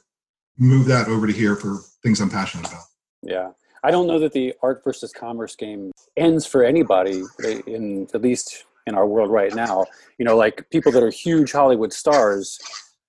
move 0.57 0.87
that 0.87 1.07
over 1.07 1.25
to 1.25 1.33
here 1.33 1.55
for 1.55 1.77
things 2.03 2.19
I'm 2.19 2.29
passionate 2.29 2.67
about. 2.67 2.83
Yeah, 3.21 3.51
I 3.83 3.91
don't 3.91 4.07
know 4.07 4.19
that 4.19 4.33
the 4.33 4.53
art 4.61 4.81
versus 4.83 5.13
commerce 5.13 5.55
game 5.55 5.91
ends 6.17 6.45
for 6.45 6.63
anybody 6.63 7.23
in 7.67 8.07
at 8.13 8.21
least 8.21 8.65
in 8.87 8.95
our 8.95 9.07
world 9.07 9.29
right 9.31 9.53
now. 9.53 9.85
You 10.17 10.25
know, 10.25 10.35
like 10.35 10.69
people 10.71 10.91
that 10.91 11.03
are 11.03 11.11
huge 11.11 11.51
Hollywood 11.51 11.93
stars 11.93 12.59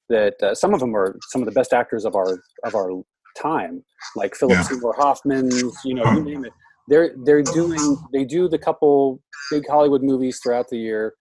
that 0.08 0.40
uh, 0.42 0.54
some 0.54 0.74
of 0.74 0.80
them 0.80 0.94
are 0.94 1.18
some 1.28 1.40
of 1.42 1.46
the 1.46 1.52
best 1.52 1.72
actors 1.72 2.04
of 2.04 2.14
our 2.14 2.40
of 2.64 2.74
our 2.74 3.02
time, 3.40 3.84
like 4.16 4.34
Philip 4.34 4.56
yeah. 4.56 4.62
Seymour 4.62 4.94
Hoffman. 4.96 5.50
You 5.84 5.94
know, 5.94 6.10
you 6.12 6.22
name 6.22 6.44
it. 6.44 6.52
They're 6.88 7.14
they're 7.24 7.42
doing 7.42 7.96
they 8.12 8.24
do 8.24 8.48
the 8.48 8.58
couple 8.58 9.20
big 9.50 9.64
Hollywood 9.68 10.02
movies 10.02 10.40
throughout 10.42 10.68
the 10.68 10.78
year 10.78 11.14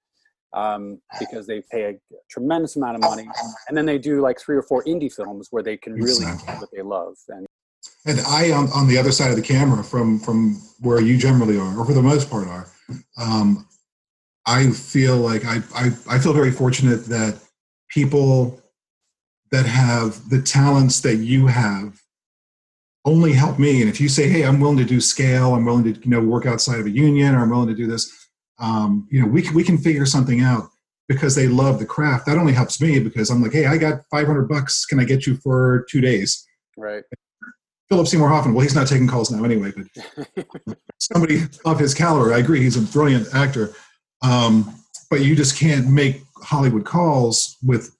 um, 0.53 1.01
because 1.19 1.47
they 1.47 1.61
pay 1.71 1.83
a 1.83 1.93
tremendous 2.29 2.75
amount 2.75 2.95
of 2.95 3.01
money, 3.01 3.27
and 3.67 3.77
then 3.77 3.85
they 3.85 3.97
do 3.97 4.21
like 4.21 4.39
three 4.39 4.55
or 4.55 4.63
four 4.63 4.83
indie 4.83 5.11
films 5.11 5.47
where 5.51 5.63
they 5.63 5.77
can 5.77 5.93
really 5.93 6.09
exactly. 6.09 6.53
do 6.53 6.59
what 6.59 6.69
they 6.73 6.81
love. 6.81 7.15
And 7.29 7.47
and 8.05 8.19
I 8.21 8.51
on, 8.51 8.69
on 8.71 8.87
the 8.87 8.97
other 8.97 9.11
side 9.11 9.29
of 9.29 9.35
the 9.35 9.41
camera 9.41 9.83
from 9.83 10.19
from 10.19 10.61
where 10.79 11.01
you 11.01 11.17
generally 11.17 11.57
are, 11.57 11.77
or 11.77 11.85
for 11.85 11.93
the 11.93 12.03
most 12.03 12.29
part 12.29 12.47
are. 12.47 12.67
Um, 13.17 13.67
I 14.45 14.71
feel 14.71 15.17
like 15.17 15.45
I, 15.45 15.61
I 15.73 15.91
I 16.09 16.19
feel 16.19 16.33
very 16.33 16.51
fortunate 16.51 17.05
that 17.05 17.39
people 17.89 18.61
that 19.51 19.65
have 19.65 20.29
the 20.29 20.41
talents 20.41 21.01
that 21.01 21.17
you 21.17 21.47
have 21.47 22.01
only 23.05 23.33
help 23.33 23.59
me. 23.59 23.81
And 23.81 23.89
if 23.89 23.99
you 23.99 24.09
say, 24.09 24.29
"Hey, 24.29 24.43
I'm 24.43 24.59
willing 24.59 24.77
to 24.77 24.85
do 24.85 25.01
scale. 25.01 25.55
I'm 25.55 25.65
willing 25.65 25.83
to 25.85 25.99
you 25.99 26.09
know 26.09 26.21
work 26.21 26.45
outside 26.45 26.79
of 26.79 26.85
a 26.85 26.91
union, 26.91 27.35
or 27.35 27.39
I'm 27.41 27.49
willing 27.49 27.67
to 27.67 27.75
do 27.75 27.87
this," 27.87 28.11
um, 28.59 29.07
you 29.11 29.21
know, 29.21 29.27
we 29.27 29.41
can, 29.41 29.53
we 29.53 29.63
can 29.63 29.77
figure 29.77 30.05
something 30.05 30.41
out 30.41 30.69
because 31.07 31.35
they 31.35 31.47
love 31.47 31.79
the 31.79 31.85
craft. 31.85 32.25
That 32.25 32.37
only 32.37 32.53
helps 32.53 32.81
me 32.81 32.99
because 32.99 33.29
I'm 33.29 33.41
like, 33.41 33.53
"Hey, 33.53 33.65
I 33.65 33.77
got 33.77 34.01
500 34.11 34.47
bucks. 34.47 34.85
Can 34.85 34.99
I 34.99 35.03
get 35.03 35.27
you 35.27 35.37
for 35.37 35.85
two 35.89 36.01
days?" 36.01 36.45
Right. 36.77 37.03
Philip 37.89 38.07
Seymour 38.07 38.29
Hoffman. 38.29 38.55
Well, 38.55 38.63
he's 38.63 38.75
not 38.75 38.87
taking 38.87 39.07
calls 39.07 39.29
now 39.29 39.43
anyway, 39.43 39.71
but 39.75 40.47
somebody 40.99 41.43
of 41.65 41.79
his 41.79 41.93
caliber. 41.93 42.33
I 42.33 42.39
agree. 42.39 42.61
He's 42.61 42.77
a 42.77 42.81
brilliant 42.81 43.27
actor. 43.35 43.73
Um, 44.23 44.73
but 45.09 45.21
you 45.21 45.35
just 45.35 45.57
can't 45.57 45.89
make 45.89 46.21
Hollywood 46.41 46.85
calls 46.85 47.57
with 47.61 47.95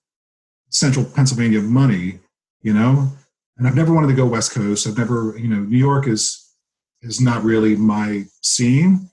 central 0.69 1.05
Pennsylvania 1.05 1.61
money, 1.61 2.19
you 2.61 2.73
know? 2.73 3.11
And 3.57 3.67
I've 3.67 3.75
never 3.75 3.93
wanted 3.93 4.07
to 4.07 4.15
go 4.15 4.25
West 4.25 4.51
Coast. 4.51 4.87
I've 4.87 4.97
never, 4.97 5.37
you 5.37 5.47
know, 5.47 5.59
New 5.59 5.77
York 5.77 6.07
is 6.07 6.39
is 7.01 7.19
not 7.19 7.43
really 7.43 7.75
my 7.75 8.25
scene. 8.41 9.09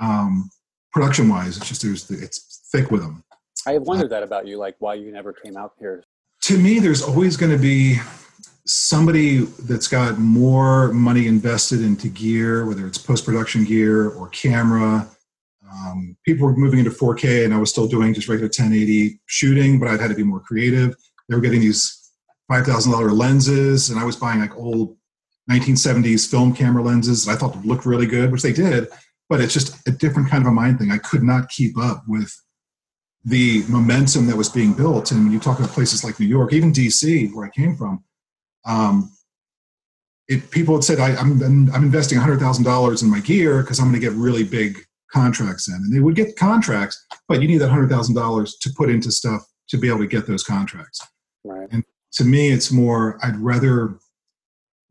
Um, 0.00 0.50
production 0.92 1.28
wise, 1.28 1.56
it's 1.56 1.68
just 1.68 1.82
there's 1.82 2.10
it's 2.10 2.68
thick 2.72 2.90
with 2.90 3.02
them. 3.02 3.24
I 3.66 3.72
have 3.72 3.82
wondered 3.82 4.10
that 4.10 4.22
about 4.22 4.46
you, 4.46 4.56
like 4.58 4.76
why 4.78 4.94
you 4.94 5.12
never 5.12 5.32
came 5.32 5.56
out 5.56 5.72
here. 5.78 6.04
To 6.42 6.58
me, 6.58 6.78
there's 6.78 7.02
always 7.02 7.36
going 7.36 7.52
to 7.52 7.58
be 7.58 7.98
somebody 8.66 9.38
that's 9.64 9.88
got 9.88 10.18
more 10.18 10.92
money 10.92 11.26
invested 11.26 11.82
into 11.82 12.08
gear, 12.08 12.66
whether 12.66 12.86
it's 12.86 12.98
post 12.98 13.24
production 13.24 13.64
gear 13.64 14.10
or 14.10 14.28
camera. 14.28 15.08
Um, 15.70 16.16
people 16.24 16.46
were 16.46 16.56
moving 16.56 16.78
into 16.78 16.90
4K, 16.90 17.44
and 17.44 17.52
I 17.52 17.58
was 17.58 17.70
still 17.70 17.86
doing 17.86 18.14
just 18.14 18.28
regular 18.28 18.46
1080 18.46 19.20
shooting, 19.26 19.78
but 19.78 19.88
I'd 19.88 20.00
had 20.00 20.08
to 20.08 20.14
be 20.14 20.22
more 20.22 20.40
creative. 20.40 20.94
They 21.28 21.34
were 21.34 21.40
getting 21.40 21.60
these 21.60 21.97
$5,000 22.50 23.16
lenses, 23.16 23.90
and 23.90 23.98
I 23.98 24.04
was 24.04 24.16
buying 24.16 24.40
like 24.40 24.56
old 24.56 24.96
1970s 25.50 26.30
film 26.30 26.54
camera 26.54 26.82
lenses 26.82 27.24
that 27.24 27.32
I 27.32 27.36
thought 27.36 27.64
looked 27.64 27.86
really 27.86 28.06
good, 28.06 28.30
which 28.30 28.42
they 28.42 28.52
did, 28.52 28.88
but 29.28 29.40
it's 29.40 29.54
just 29.54 29.86
a 29.86 29.90
different 29.90 30.28
kind 30.28 30.42
of 30.42 30.48
a 30.48 30.52
mind 30.52 30.78
thing. 30.78 30.90
I 30.90 30.98
could 30.98 31.22
not 31.22 31.48
keep 31.48 31.78
up 31.78 32.04
with 32.06 32.34
the 33.24 33.62
momentum 33.68 34.26
that 34.26 34.36
was 34.36 34.48
being 34.48 34.72
built. 34.72 35.10
And 35.10 35.24
when 35.24 35.32
you 35.32 35.40
talk 35.40 35.58
about 35.58 35.70
places 35.70 36.04
like 36.04 36.18
New 36.20 36.26
York, 36.26 36.52
even 36.52 36.72
DC, 36.72 37.32
where 37.34 37.46
I 37.46 37.50
came 37.50 37.76
from, 37.76 38.04
um, 38.64 39.10
it, 40.28 40.50
people 40.50 40.74
had 40.74 40.84
said, 40.84 41.00
I, 41.00 41.10
am 41.10 41.42
I'm, 41.42 41.74
I'm 41.74 41.84
investing 41.84 42.18
$100,000 42.18 43.02
in 43.02 43.10
my 43.10 43.20
gear 43.20 43.62
because 43.62 43.80
I'm 43.80 43.86
going 43.86 44.00
to 44.00 44.06
get 44.06 44.16
really 44.16 44.44
big 44.44 44.78
contracts 45.10 45.68
in. 45.68 45.74
And 45.74 45.92
they 45.92 46.00
would 46.00 46.14
get 46.14 46.36
contracts, 46.36 47.02
but 47.26 47.40
you 47.40 47.48
need 47.48 47.58
that 47.58 47.70
$100,000 47.70 48.52
to 48.60 48.70
put 48.76 48.90
into 48.90 49.10
stuff 49.10 49.42
to 49.68 49.78
be 49.78 49.88
able 49.88 50.00
to 50.00 50.06
get 50.06 50.26
those 50.26 50.44
contracts. 50.44 51.00
Right. 51.44 51.68
And 51.70 51.84
to 52.12 52.24
me, 52.24 52.50
it's 52.50 52.72
more, 52.72 53.18
I'd 53.22 53.36
rather 53.36 53.98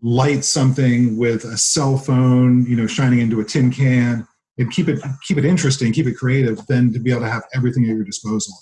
light 0.02 0.46
something 0.46 1.18
with 1.18 1.44
a 1.44 1.58
cell 1.58 1.98
phone, 1.98 2.66
you 2.66 2.76
know, 2.76 2.88
shining 2.88 3.20
into 3.20 3.40
a 3.40 3.44
tin 3.44 3.72
can 3.72 4.28
and 4.58 4.72
keep 4.72 4.88
it, 4.88 5.00
keep 5.28 5.38
it 5.38 5.46
interesting, 5.46 5.92
keep 5.92 6.08
it 6.08 6.18
creative 6.18 6.66
than 6.68 6.94
to 6.94 7.00
be 7.00 7.12
able 7.12 7.22
to 7.22 7.30
have 7.30 7.44
everything 7.54 7.84
at 7.84 7.96
your 7.96 8.04
disposal. 8.04 8.54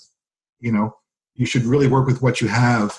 You 0.60 0.72
know, 0.72 0.96
you 1.34 1.46
should 1.46 1.64
really 1.64 1.86
work 1.86 2.06
with 2.06 2.22
what 2.22 2.40
you 2.40 2.48
have 2.48 2.98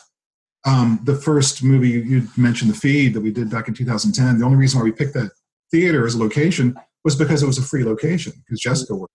um, 0.67 0.99
the 1.03 1.15
first 1.15 1.63
movie 1.63 1.89
you 1.89 2.27
mentioned, 2.35 2.69
The 2.69 2.75
Feed, 2.75 3.13
that 3.13 3.21
we 3.21 3.31
did 3.31 3.49
back 3.49 3.69
in 3.69 3.73
2010, 3.73 4.37
the 4.37 4.45
only 4.45 4.57
reason 4.57 4.79
why 4.79 4.83
we 4.83 4.91
picked 4.91 5.13
that 5.13 5.31
theater 5.71 6.05
as 6.05 6.15
a 6.15 6.19
location 6.19 6.75
was 7.05 7.15
because 7.15 7.41
it 7.41 7.47
was 7.47 7.57
a 7.57 7.61
free 7.61 7.85
location, 7.85 8.33
because 8.45 8.59
Jessica 8.59 8.93
worked. 8.93 9.13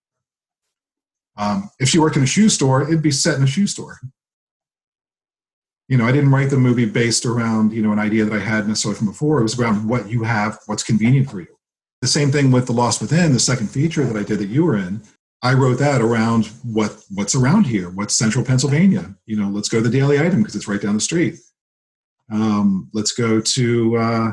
Um, 1.36 1.70
if 1.78 1.90
she 1.90 1.98
worked 1.98 2.16
in 2.16 2.22
a 2.22 2.26
shoe 2.26 2.48
store, 2.48 2.82
it'd 2.82 3.02
be 3.02 3.10
set 3.10 3.36
in 3.36 3.42
a 3.42 3.46
shoe 3.46 3.66
store. 3.66 3.98
You 5.92 5.98
know, 5.98 6.06
I 6.06 6.12
didn't 6.12 6.30
write 6.30 6.48
the 6.48 6.56
movie 6.56 6.86
based 6.86 7.26
around, 7.26 7.74
you 7.74 7.82
know, 7.82 7.92
an 7.92 7.98
idea 7.98 8.24
that 8.24 8.32
I 8.32 8.42
had 8.42 8.66
necessarily 8.66 8.96
from 8.96 9.08
before. 9.08 9.40
It 9.40 9.42
was 9.42 9.58
around 9.58 9.86
what 9.86 10.08
you 10.08 10.22
have, 10.22 10.58
what's 10.64 10.82
convenient 10.82 11.30
for 11.30 11.38
you. 11.38 11.54
The 12.00 12.08
same 12.08 12.30
thing 12.32 12.50
with 12.50 12.64
The 12.64 12.72
Lost 12.72 13.02
Within, 13.02 13.34
the 13.34 13.38
second 13.38 13.66
feature 13.66 14.02
that 14.02 14.16
I 14.16 14.22
did 14.22 14.38
that 14.38 14.48
you 14.48 14.64
were 14.64 14.78
in. 14.78 15.02
I 15.42 15.52
wrote 15.52 15.78
that 15.80 16.00
around 16.00 16.46
what 16.62 16.96
what's 17.10 17.34
around 17.34 17.66
here, 17.66 17.90
what's 17.90 18.14
central 18.14 18.42
Pennsylvania. 18.42 19.14
You 19.26 19.36
know, 19.36 19.50
let's 19.50 19.68
go 19.68 19.82
to 19.82 19.86
the 19.86 19.94
Daily 19.94 20.18
Item 20.18 20.38
because 20.38 20.56
it's 20.56 20.66
right 20.66 20.80
down 20.80 20.94
the 20.94 21.00
street. 21.02 21.34
Um, 22.30 22.88
let's 22.94 23.12
go 23.12 23.42
to 23.42 23.96
uh, 23.98 24.32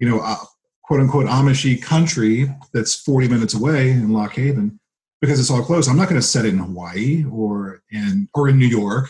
you 0.00 0.10
know 0.10 0.20
uh, 0.20 0.36
quote 0.82 1.00
unquote 1.00 1.24
Amishy 1.24 1.80
country 1.80 2.50
that's 2.74 2.94
40 2.94 3.28
minutes 3.28 3.54
away 3.54 3.92
in 3.92 4.12
Lock 4.12 4.34
Haven 4.34 4.78
because 5.22 5.40
it's 5.40 5.50
all 5.50 5.62
close. 5.62 5.88
I'm 5.88 5.96
not 5.96 6.10
going 6.10 6.20
to 6.20 6.26
set 6.26 6.44
it 6.44 6.52
in 6.52 6.58
Hawaii 6.58 7.24
or 7.32 7.80
in 7.90 8.28
or 8.34 8.50
in 8.50 8.58
New 8.58 8.66
York 8.66 9.08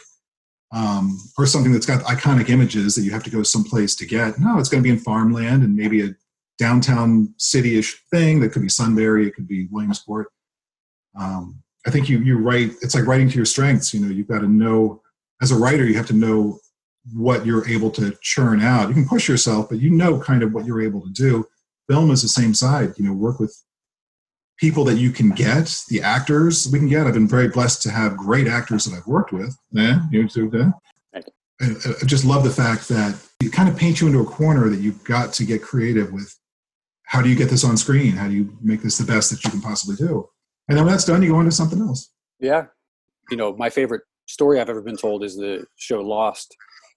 um, 0.73 1.19
or 1.39 1.47
something 1.47 1.73
that's 1.73 1.87
got 1.87 2.03
iconic 2.05 2.51
images 2.51 2.95
that 2.95 3.03
you 3.03 3.11
have 3.11 3.25
to 3.25 3.31
go 3.31 3.43
someplace 3.43 3.97
to 3.97 4.07
get. 4.07 4.39
No, 4.39 4.59
it's 4.59 4.69
going 4.69 4.83
to 4.83 4.87
be 4.87 4.93
in 4.93 4.99
farmland 4.99 5.63
and 5.63 5.75
maybe 5.75 6.03
a 6.03 6.15
downtown 6.59 7.33
city-ish 7.39 8.03
thing 8.11 8.41
that 8.41 8.51
could 8.51 8.63
be 8.63 8.69
Sunbury, 8.69 9.27
it 9.27 9.35
could 9.35 9.49
be 9.49 9.69
Williamsport 9.71 10.29
um, 11.19 11.63
I 11.87 11.91
think 11.91 12.09
you 12.09 12.19
you 12.19 12.39
write. 12.39 12.73
It's 12.83 12.95
like 12.95 13.07
writing 13.07 13.29
to 13.29 13.37
your 13.37 13.45
strengths. 13.45 13.93
You 13.93 14.01
know, 14.01 14.09
you've 14.09 14.29
got 14.29 14.41
to 14.41 14.49
know 14.49 15.03
as 15.43 15.51
a 15.51 15.57
writer, 15.57 15.85
you 15.85 15.97
have 15.97 16.07
to 16.09 16.15
know 16.15 16.59
what 17.15 17.47
you're 17.47 17.67
able 17.69 17.91
to 17.91 18.17
churn 18.21 18.61
out. 18.61 18.89
You 18.89 18.95
can 18.95 19.09
push 19.09 19.29
yourself, 19.29 19.69
but 19.69 19.81
you 19.81 19.91
know 19.91 20.21
kind 20.21 20.43
of 20.43 20.53
what 20.53 20.67
you're 20.67 20.83
able 20.83 21.01
to 21.01 21.11
do. 21.11 21.47
Film 21.89 22.11
is 22.11 22.23
the 22.23 22.29
same 22.29 22.55
side. 22.55 22.95
You 22.97 23.07
know, 23.07 23.13
work 23.13 23.41
with 23.41 23.57
people 24.59 24.85
that 24.85 24.97
you 24.97 25.11
can 25.11 25.31
get, 25.31 25.85
the 25.89 26.03
actors 26.03 26.69
we 26.71 26.79
can 26.79 26.89
get. 26.89 27.07
I've 27.07 27.15
been 27.15 27.29
very 27.29 27.49
blessed 27.49 27.83
to 27.83 27.91
have 27.91 28.17
great 28.17 28.47
actors 28.47 28.85
that 28.85 28.97
I've 28.97 29.07
worked 29.07 29.33
with. 29.33 29.57
Yeah, 29.73 30.01
you 30.11 30.29
too. 30.29 30.51
Yeah. 30.53 30.71
I 31.61 32.05
just 32.07 32.25
love 32.25 32.45
the 32.45 32.51
fact 32.51 32.89
that 32.89 33.21
it 33.41 33.53
kind 33.53 33.69
of 33.69 33.77
paints 33.77 34.01
you 34.01 34.07
into 34.07 34.21
a 34.21 34.25
corner 34.25 34.69
that 34.69 34.81
you've 34.81 35.03
got 35.03 35.33
to 35.35 35.45
get 35.45 35.63
creative 35.63 36.13
with. 36.13 36.33
How 37.03 37.21
do 37.21 37.29
you 37.29 37.35
get 37.35 37.51
this 37.51 37.65
on 37.65 37.77
screen? 37.77 38.13
How 38.13 38.29
do 38.29 38.35
you 38.35 38.57
make 38.61 38.83
this 38.83 38.99
the 38.99 39.05
best 39.05 39.31
that 39.31 39.43
you 39.43 39.51
can 39.51 39.61
possibly 39.61 39.97
do? 39.97 40.29
And 40.69 40.77
then 40.77 40.85
when 40.85 40.93
that's 40.93 41.05
done, 41.05 41.23
you 41.23 41.31
go 41.31 41.37
on 41.37 41.47
to 41.47 41.51
something 41.51 41.81
else. 41.81 42.11
Yeah. 42.39 42.67
You 43.31 43.37
know, 43.37 43.57
my 43.57 43.71
favorite 43.71 44.03
story 44.27 44.61
I've 44.61 44.69
ever 44.69 44.83
been 44.83 44.97
told 44.97 45.25
is 45.25 45.37
the 45.37 45.67
show 45.77 46.01
Lost. 46.01 46.55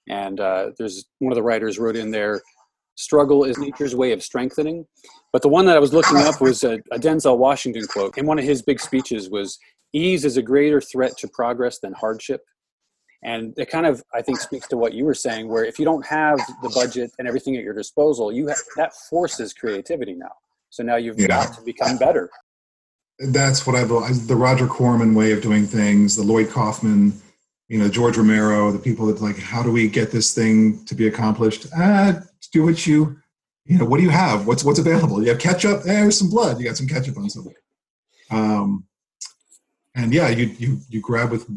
And 0.07 0.39
uh, 0.39 0.71
there's 0.77 1.05
one 1.19 1.31
of 1.31 1.35
the 1.35 1.43
writers 1.43 1.79
wrote 1.79 1.95
in 1.95 2.11
there, 2.11 2.41
struggle 2.95 3.43
is 3.43 3.57
nature's 3.57 3.95
way 3.95 4.11
of 4.11 4.21
strengthening. 4.21 4.85
But 5.33 5.41
the 5.41 5.49
one 5.49 5.65
that 5.65 5.75
I 5.75 5.79
was 5.79 5.93
looking 5.93 6.17
up 6.17 6.41
was 6.41 6.63
a, 6.63 6.75
a 6.91 6.99
Denzel 6.99 7.37
Washington 7.37 7.85
quote. 7.87 8.17
And 8.17 8.27
one 8.27 8.39
of 8.39 8.45
his 8.45 8.61
big 8.61 8.79
speeches 8.79 9.29
was, 9.29 9.57
ease 9.93 10.25
is 10.25 10.37
a 10.37 10.41
greater 10.41 10.81
threat 10.81 11.17
to 11.19 11.27
progress 11.27 11.79
than 11.79 11.93
hardship. 11.93 12.41
And 13.23 13.53
it 13.57 13.69
kind 13.69 13.85
of, 13.85 14.03
I 14.13 14.21
think, 14.21 14.39
speaks 14.39 14.67
to 14.69 14.77
what 14.77 14.93
you 14.93 15.05
were 15.05 15.13
saying, 15.13 15.47
where 15.47 15.63
if 15.63 15.77
you 15.77 15.85
don't 15.85 16.05
have 16.05 16.39
the 16.63 16.69
budget 16.69 17.11
and 17.19 17.27
everything 17.27 17.55
at 17.55 17.63
your 17.63 17.73
disposal, 17.73 18.31
you 18.31 18.47
have, 18.47 18.57
that 18.77 18.93
forces 19.09 19.53
creativity 19.53 20.13
now. 20.13 20.31
So 20.69 20.81
now 20.83 20.95
you've 20.95 21.19
yeah. 21.19 21.27
got 21.27 21.53
to 21.55 21.61
become 21.61 21.97
better 21.97 22.29
that's 23.29 23.67
what 23.67 23.75
I've 23.75 23.89
the 24.27 24.35
Roger 24.35 24.67
Corman 24.67 25.13
way 25.13 25.31
of 25.31 25.41
doing 25.41 25.65
things, 25.65 26.15
the 26.15 26.23
Lloyd 26.23 26.49
Kaufman, 26.49 27.13
you 27.67 27.77
know, 27.77 27.87
George 27.87 28.17
Romero, 28.17 28.71
the 28.71 28.79
people 28.79 29.05
that 29.07 29.21
like, 29.21 29.37
how 29.37 29.61
do 29.61 29.71
we 29.71 29.87
get 29.87 30.11
this 30.11 30.33
thing 30.33 30.83
to 30.85 30.95
be 30.95 31.07
accomplished? 31.07 31.67
Ah, 31.77 32.19
do 32.51 32.63
what 32.63 32.85
you, 32.85 33.17
you 33.65 33.77
know, 33.77 33.85
what 33.85 33.97
do 33.97 34.03
you 34.03 34.09
have? 34.09 34.47
What's 34.47 34.63
what's 34.63 34.79
available? 34.79 35.21
You 35.21 35.29
have 35.29 35.39
ketchup. 35.39 35.81
Eh, 35.81 36.01
there's 36.01 36.17
some 36.17 36.29
blood. 36.29 36.59
You 36.59 36.65
got 36.65 36.77
some 36.77 36.87
ketchup 36.87 37.17
on 37.17 37.29
something. 37.29 37.53
Um, 38.29 38.85
and 39.95 40.13
yeah, 40.13 40.29
you 40.29 40.47
you 40.57 40.79
you 40.89 41.01
grab 41.01 41.31
with 41.31 41.47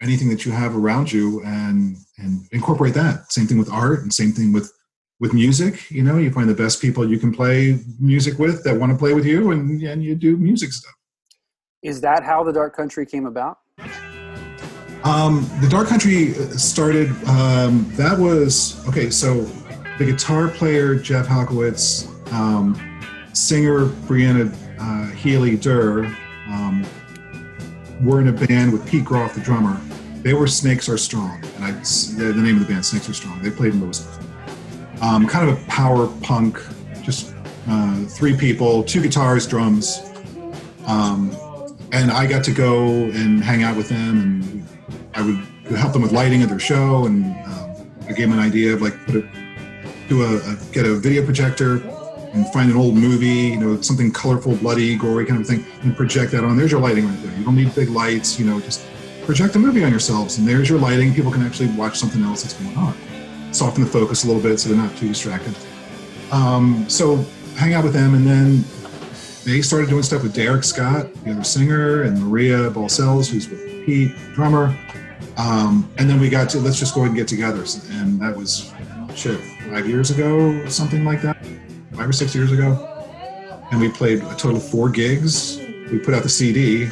anything 0.00 0.28
that 0.28 0.44
you 0.44 0.52
have 0.52 0.76
around 0.76 1.10
you 1.10 1.42
and 1.44 1.96
and 2.18 2.46
incorporate 2.52 2.94
that. 2.94 3.32
Same 3.32 3.46
thing 3.46 3.58
with 3.58 3.70
art, 3.70 4.02
and 4.02 4.12
same 4.12 4.32
thing 4.32 4.52
with 4.52 4.72
with 5.20 5.32
music. 5.32 5.90
You 5.90 6.02
know, 6.02 6.18
you 6.18 6.30
find 6.30 6.48
the 6.48 6.54
best 6.54 6.80
people 6.80 7.08
you 7.08 7.18
can 7.18 7.34
play 7.34 7.80
music 7.98 8.38
with 8.38 8.62
that 8.64 8.78
want 8.78 8.92
to 8.92 8.98
play 8.98 9.14
with 9.14 9.26
you, 9.26 9.50
and 9.50 9.82
and 9.82 10.02
you 10.02 10.14
do 10.14 10.36
music 10.36 10.72
stuff. 10.72 10.94
Is 11.82 12.00
that 12.00 12.24
how 12.24 12.42
the 12.42 12.52
Dark 12.52 12.76
Country 12.76 13.06
came 13.06 13.26
about? 13.26 13.58
Um, 15.04 15.48
the 15.60 15.68
Dark 15.68 15.88
Country 15.88 16.32
started. 16.58 17.08
Um, 17.26 17.90
that 17.96 18.18
was 18.18 18.86
okay. 18.88 19.10
So 19.10 19.46
the 19.98 20.04
guitar 20.04 20.48
player 20.48 20.94
Jeff 20.94 21.26
Halkowitz, 21.26 22.06
um, 22.32 22.74
singer 23.32 23.86
Brianna 24.06 24.54
uh, 24.78 25.14
Healy 25.16 25.56
Durr, 25.56 26.04
um, 26.46 26.86
were 28.02 28.20
in 28.20 28.28
a 28.28 28.32
band 28.32 28.72
with 28.72 28.86
Pete 28.86 29.04
Groff, 29.04 29.34
the 29.34 29.40
drummer. 29.40 29.80
They 30.22 30.34
were 30.34 30.46
Snakes 30.46 30.88
Are 30.88 30.96
Strong, 30.98 31.42
and 31.56 31.64
I, 31.64 31.72
the 31.72 32.32
name 32.34 32.56
of 32.56 32.66
the 32.66 32.72
band 32.72 32.86
Snakes 32.86 33.08
Are 33.08 33.14
Strong. 33.14 33.42
They 33.42 33.50
played 33.50 33.74
in 33.74 33.80
Louisville. 33.80 34.24
Um, 35.02 35.26
kind 35.26 35.48
of 35.48 35.60
a 35.60 35.66
power 35.66 36.06
punk, 36.22 36.60
just 37.02 37.34
uh, 37.68 38.04
three 38.04 38.36
people, 38.36 38.84
two 38.84 39.02
guitars, 39.02 39.46
drums. 39.46 40.00
Um, 40.86 41.36
and 41.92 42.10
I 42.10 42.26
got 42.26 42.44
to 42.44 42.52
go 42.52 42.86
and 42.86 43.42
hang 43.42 43.64
out 43.64 43.76
with 43.76 43.88
them, 43.88 44.20
and 44.20 44.68
I 45.14 45.22
would 45.22 45.76
help 45.76 45.92
them 45.92 46.02
with 46.02 46.12
lighting 46.12 46.42
of 46.42 46.50
their 46.50 46.58
show, 46.60 47.06
and 47.06 47.24
um, 47.46 47.90
I 48.02 48.12
gave 48.12 48.28
them 48.28 48.32
an 48.32 48.38
idea 48.38 48.74
of 48.74 48.82
like 48.82 48.94
put 49.06 49.16
a 49.16 49.37
do 50.08 50.22
a, 50.22 50.36
a, 50.36 50.56
get 50.72 50.86
a 50.86 50.94
video 50.94 51.24
projector 51.24 51.76
and 52.32 52.46
find 52.52 52.70
an 52.70 52.76
old 52.76 52.94
movie, 52.94 53.26
you 53.26 53.56
know, 53.58 53.80
something 53.80 54.12
colorful, 54.12 54.56
bloody, 54.56 54.96
gory 54.96 55.24
kind 55.24 55.40
of 55.40 55.46
thing, 55.46 55.64
and 55.82 55.96
project 55.96 56.32
that 56.32 56.44
on. 56.44 56.56
There's 56.56 56.72
your 56.72 56.80
lighting 56.80 57.06
right 57.06 57.22
there. 57.22 57.36
You 57.36 57.44
don't 57.44 57.56
need 57.56 57.74
big 57.74 57.88
lights, 57.90 58.38
you 58.38 58.46
know, 58.46 58.60
just 58.60 58.86
project 59.24 59.54
a 59.56 59.58
movie 59.58 59.84
on 59.84 59.90
yourselves, 59.90 60.38
and 60.38 60.48
there's 60.48 60.68
your 60.68 60.78
lighting. 60.78 61.14
People 61.14 61.30
can 61.30 61.42
actually 61.42 61.68
watch 61.70 61.98
something 61.98 62.22
else 62.22 62.42
that's 62.42 62.54
going 62.54 62.76
on. 62.76 62.94
Soften 63.52 63.84
the 63.84 63.90
focus 63.90 64.24
a 64.24 64.26
little 64.26 64.42
bit 64.42 64.58
so 64.58 64.68
they're 64.68 64.78
not 64.78 64.94
too 64.96 65.08
distracted. 65.08 65.54
Um, 66.32 66.88
so 66.88 67.16
hang 67.56 67.74
out 67.74 67.84
with 67.84 67.92
them, 67.92 68.14
and 68.14 68.26
then 68.26 68.64
they 69.44 69.62
started 69.62 69.88
doing 69.88 70.02
stuff 70.02 70.22
with 70.22 70.34
Derek 70.34 70.64
Scott, 70.64 71.12
the 71.24 71.32
other 71.32 71.44
singer, 71.44 72.02
and 72.02 72.22
Maria 72.22 72.70
Balcells, 72.70 73.30
who's 73.30 73.48
with 73.48 73.60
Pete, 73.86 74.14
drummer. 74.34 74.76
Um, 75.38 75.90
and 75.98 76.10
then 76.10 76.20
we 76.20 76.28
got 76.28 76.50
to 76.50 76.58
let's 76.58 76.78
just 76.78 76.94
go 76.94 77.00
ahead 77.00 77.10
and 77.10 77.16
get 77.16 77.28
together, 77.28 77.64
and 77.92 78.20
that 78.20 78.36
was 78.36 78.72
shit 79.14 79.40
five 79.70 79.88
years 79.88 80.10
ago, 80.10 80.66
something 80.68 81.04
like 81.04 81.22
that, 81.22 81.44
five 81.92 82.08
or 82.08 82.12
six 82.12 82.34
years 82.34 82.52
ago. 82.52 82.84
And 83.70 83.80
we 83.80 83.88
played 83.90 84.22
a 84.22 84.34
total 84.34 84.56
of 84.56 84.68
four 84.68 84.88
gigs. 84.88 85.58
We 85.90 85.98
put 85.98 86.14
out 86.14 86.22
the 86.22 86.28
CD, 86.28 86.86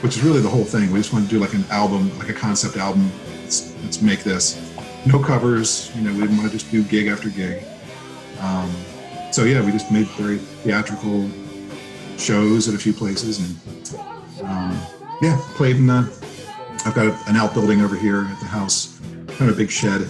which 0.00 0.16
is 0.16 0.22
really 0.22 0.40
the 0.40 0.48
whole 0.48 0.64
thing. 0.64 0.92
We 0.92 0.98
just 0.98 1.12
wanted 1.12 1.28
to 1.28 1.34
do 1.34 1.40
like 1.40 1.54
an 1.54 1.64
album, 1.70 2.16
like 2.18 2.28
a 2.28 2.34
concept 2.34 2.76
album. 2.76 3.10
Let's, 3.42 3.74
let's 3.82 4.00
make 4.00 4.22
this. 4.22 4.60
No 5.04 5.18
covers. 5.18 5.90
You 5.96 6.02
know, 6.02 6.12
we 6.12 6.20
didn't 6.20 6.36
want 6.36 6.50
to 6.50 6.56
just 6.56 6.70
do 6.70 6.84
gig 6.84 7.08
after 7.08 7.28
gig. 7.28 7.64
Um, 8.40 8.72
so 9.32 9.44
yeah, 9.44 9.64
we 9.64 9.72
just 9.72 9.90
made 9.90 10.06
very 10.08 10.38
theatrical 10.38 11.28
shows 12.18 12.68
at 12.68 12.74
a 12.74 12.78
few 12.78 12.92
places, 12.92 13.40
and 13.40 14.44
um, 14.44 14.80
yeah, 15.22 15.40
played 15.54 15.76
in. 15.76 15.86
The, 15.86 16.08
I've 16.84 16.94
got 16.94 17.28
an 17.28 17.36
outbuilding 17.36 17.80
over 17.80 17.96
here 17.96 18.26
at 18.30 18.40
the 18.40 18.46
house, 18.46 18.98
kind 19.28 19.50
of 19.50 19.50
a 19.50 19.54
big 19.54 19.70
shed. 19.70 20.08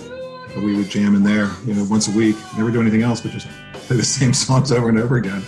But 0.54 0.62
we 0.62 0.76
would 0.76 0.88
jam 0.88 1.14
in 1.14 1.22
there, 1.22 1.50
you 1.64 1.74
know, 1.74 1.84
once 1.84 2.08
a 2.08 2.16
week. 2.16 2.36
Never 2.56 2.70
do 2.70 2.80
anything 2.80 3.02
else, 3.02 3.20
but 3.20 3.30
just 3.30 3.48
play 3.72 3.96
the 3.96 4.02
same 4.18 4.34
songs 4.34 4.70
over 4.72 4.88
and 4.88 4.98
over 4.98 5.16
again. 5.16 5.42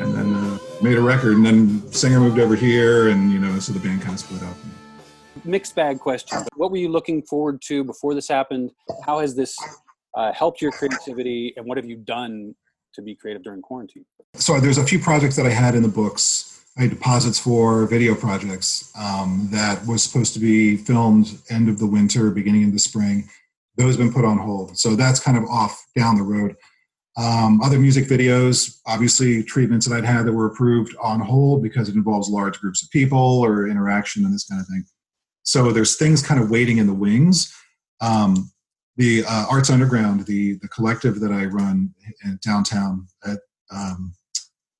And 0.00 0.14
then 0.14 0.34
uh, 0.34 0.58
made 0.82 0.96
a 0.96 1.00
record, 1.00 1.34
and 1.34 1.44
then 1.44 1.92
singer 1.92 2.20
moved 2.20 2.38
over 2.38 2.54
here, 2.54 3.08
and 3.08 3.32
you 3.32 3.38
know, 3.38 3.58
so 3.58 3.72
the 3.72 3.80
band 3.80 4.02
kind 4.02 4.14
of 4.14 4.20
split 4.20 4.42
up. 4.42 4.56
Mixed 5.44 5.74
bag 5.74 5.98
question. 5.98 6.38
What 6.56 6.70
were 6.70 6.76
you 6.76 6.88
looking 6.88 7.22
forward 7.22 7.62
to 7.62 7.84
before 7.84 8.14
this 8.14 8.28
happened? 8.28 8.70
How 9.04 9.20
has 9.20 9.34
this 9.34 9.56
uh, 10.16 10.32
helped 10.32 10.60
your 10.60 10.72
creativity, 10.72 11.54
and 11.56 11.66
what 11.66 11.76
have 11.76 11.86
you 11.86 11.96
done 11.96 12.54
to 12.94 13.02
be 13.02 13.14
creative 13.14 13.42
during 13.42 13.62
quarantine? 13.62 14.04
So 14.34 14.60
there's 14.60 14.78
a 14.78 14.84
few 14.84 14.98
projects 14.98 15.36
that 15.36 15.46
I 15.46 15.50
had 15.50 15.74
in 15.74 15.82
the 15.82 15.88
books. 15.88 16.64
I 16.76 16.82
had 16.82 16.90
deposits 16.90 17.40
for 17.40 17.86
video 17.86 18.14
projects 18.14 18.92
um, 18.96 19.48
that 19.50 19.84
was 19.86 20.02
supposed 20.02 20.32
to 20.34 20.40
be 20.40 20.76
filmed 20.76 21.40
end 21.50 21.68
of 21.68 21.78
the 21.78 21.86
winter, 21.86 22.30
beginning 22.30 22.64
of 22.64 22.72
the 22.72 22.78
spring. 22.78 23.28
Those 23.78 23.96
have 23.96 23.98
been 23.98 24.12
put 24.12 24.24
on 24.24 24.38
hold. 24.38 24.78
So 24.78 24.94
that's 24.94 25.20
kind 25.20 25.38
of 25.38 25.44
off 25.44 25.82
down 25.96 26.16
the 26.16 26.22
road. 26.22 26.56
Um, 27.16 27.60
other 27.62 27.78
music 27.78 28.04
videos, 28.04 28.78
obviously 28.86 29.42
treatments 29.42 29.86
that 29.86 29.96
I'd 29.96 30.04
had 30.04 30.26
that 30.26 30.32
were 30.32 30.46
approved 30.46 30.94
on 31.00 31.20
hold 31.20 31.62
because 31.62 31.88
it 31.88 31.94
involves 31.94 32.28
large 32.28 32.60
groups 32.60 32.82
of 32.82 32.90
people 32.90 33.18
or 33.18 33.66
interaction 33.66 34.24
and 34.24 34.34
this 34.34 34.44
kind 34.44 34.60
of 34.60 34.66
thing. 34.68 34.84
So 35.42 35.72
there's 35.72 35.96
things 35.96 36.22
kind 36.22 36.40
of 36.40 36.50
waiting 36.50 36.78
in 36.78 36.86
the 36.86 36.94
wings. 36.94 37.52
Um, 38.00 38.52
the 38.96 39.24
uh, 39.24 39.46
Arts 39.50 39.70
Underground, 39.70 40.26
the 40.26 40.58
the 40.60 40.68
collective 40.68 41.20
that 41.20 41.32
I 41.32 41.46
run 41.46 41.94
in 42.24 42.38
downtown 42.44 43.06
at 43.24 43.38
um, 43.70 44.12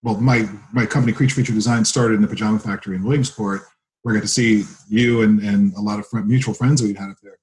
well, 0.02 0.20
my 0.20 0.48
my 0.72 0.86
company 0.86 1.12
Creature 1.12 1.36
Feature 1.36 1.52
Design 1.54 1.84
started 1.84 2.14
in 2.14 2.22
the 2.22 2.28
Pajama 2.28 2.58
Factory 2.58 2.96
in 2.96 3.02
Williamsport, 3.02 3.62
where 4.02 4.14
I 4.14 4.18
got 4.18 4.22
to 4.22 4.28
see 4.28 4.64
you 4.88 5.22
and 5.22 5.40
and 5.40 5.72
a 5.74 5.80
lot 5.80 5.98
of 5.98 6.06
friend, 6.06 6.26
mutual 6.28 6.54
friends 6.54 6.80
that 6.80 6.86
we 6.86 6.94
had 6.94 7.10
up 7.10 7.16
there. 7.22 7.38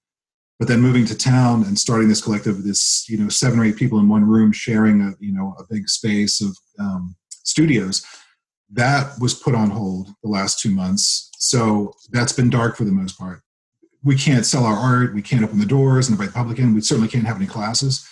But 0.58 0.70
then 0.70 0.80
moving 0.80 1.06
to 1.08 1.18
town 1.18 1.63
and 1.63 1.78
starting 1.78 2.08
this 2.08 2.22
collective, 2.22 2.63
this 2.63 3.10
you 3.10 3.18
know 3.18 3.30
seven 3.30 3.60
or 3.60 3.65
eight 3.65 3.76
people 3.76 4.00
in 4.00 4.08
one 4.08 4.26
room 4.26 4.52
sharing 4.52 5.02
a 5.02 5.13
you 5.20 5.34
know 5.34 5.56
a 5.60 5.63
big 5.70 5.89
space 5.89 6.41
of 6.41 6.58
um, 6.80 7.15
studios, 7.30 8.06
that 8.72 9.20
was 9.20 9.34
put 9.34 9.56
on 9.56 9.70
hold 9.70 10.10
the 10.24 10.30
last 10.30 10.60
two 10.60 10.72
months. 10.72 11.32
So 11.38 11.94
that's 12.12 12.34
been 12.34 12.50
dark 12.50 12.78
for 12.78 12.86
the 12.86 12.91
most 12.91 13.20
part 13.20 13.41
we 14.06 14.15
can't 14.15 14.46
sell 14.46 14.63
our 14.63 14.78
art, 14.78 15.15
we 15.15 15.22
can't 15.22 15.44
open 15.44 15.60
the 15.60 15.65
doors 15.65 16.08
and 16.08 16.13
invite 16.13 16.34
the 16.34 16.39
public 16.39 16.60
in, 16.60 16.76
we 16.76 16.80
certainly 16.80 17.10
can't 17.10 17.26
have 17.26 17.38
any 17.38 17.48
classes. 17.48 18.08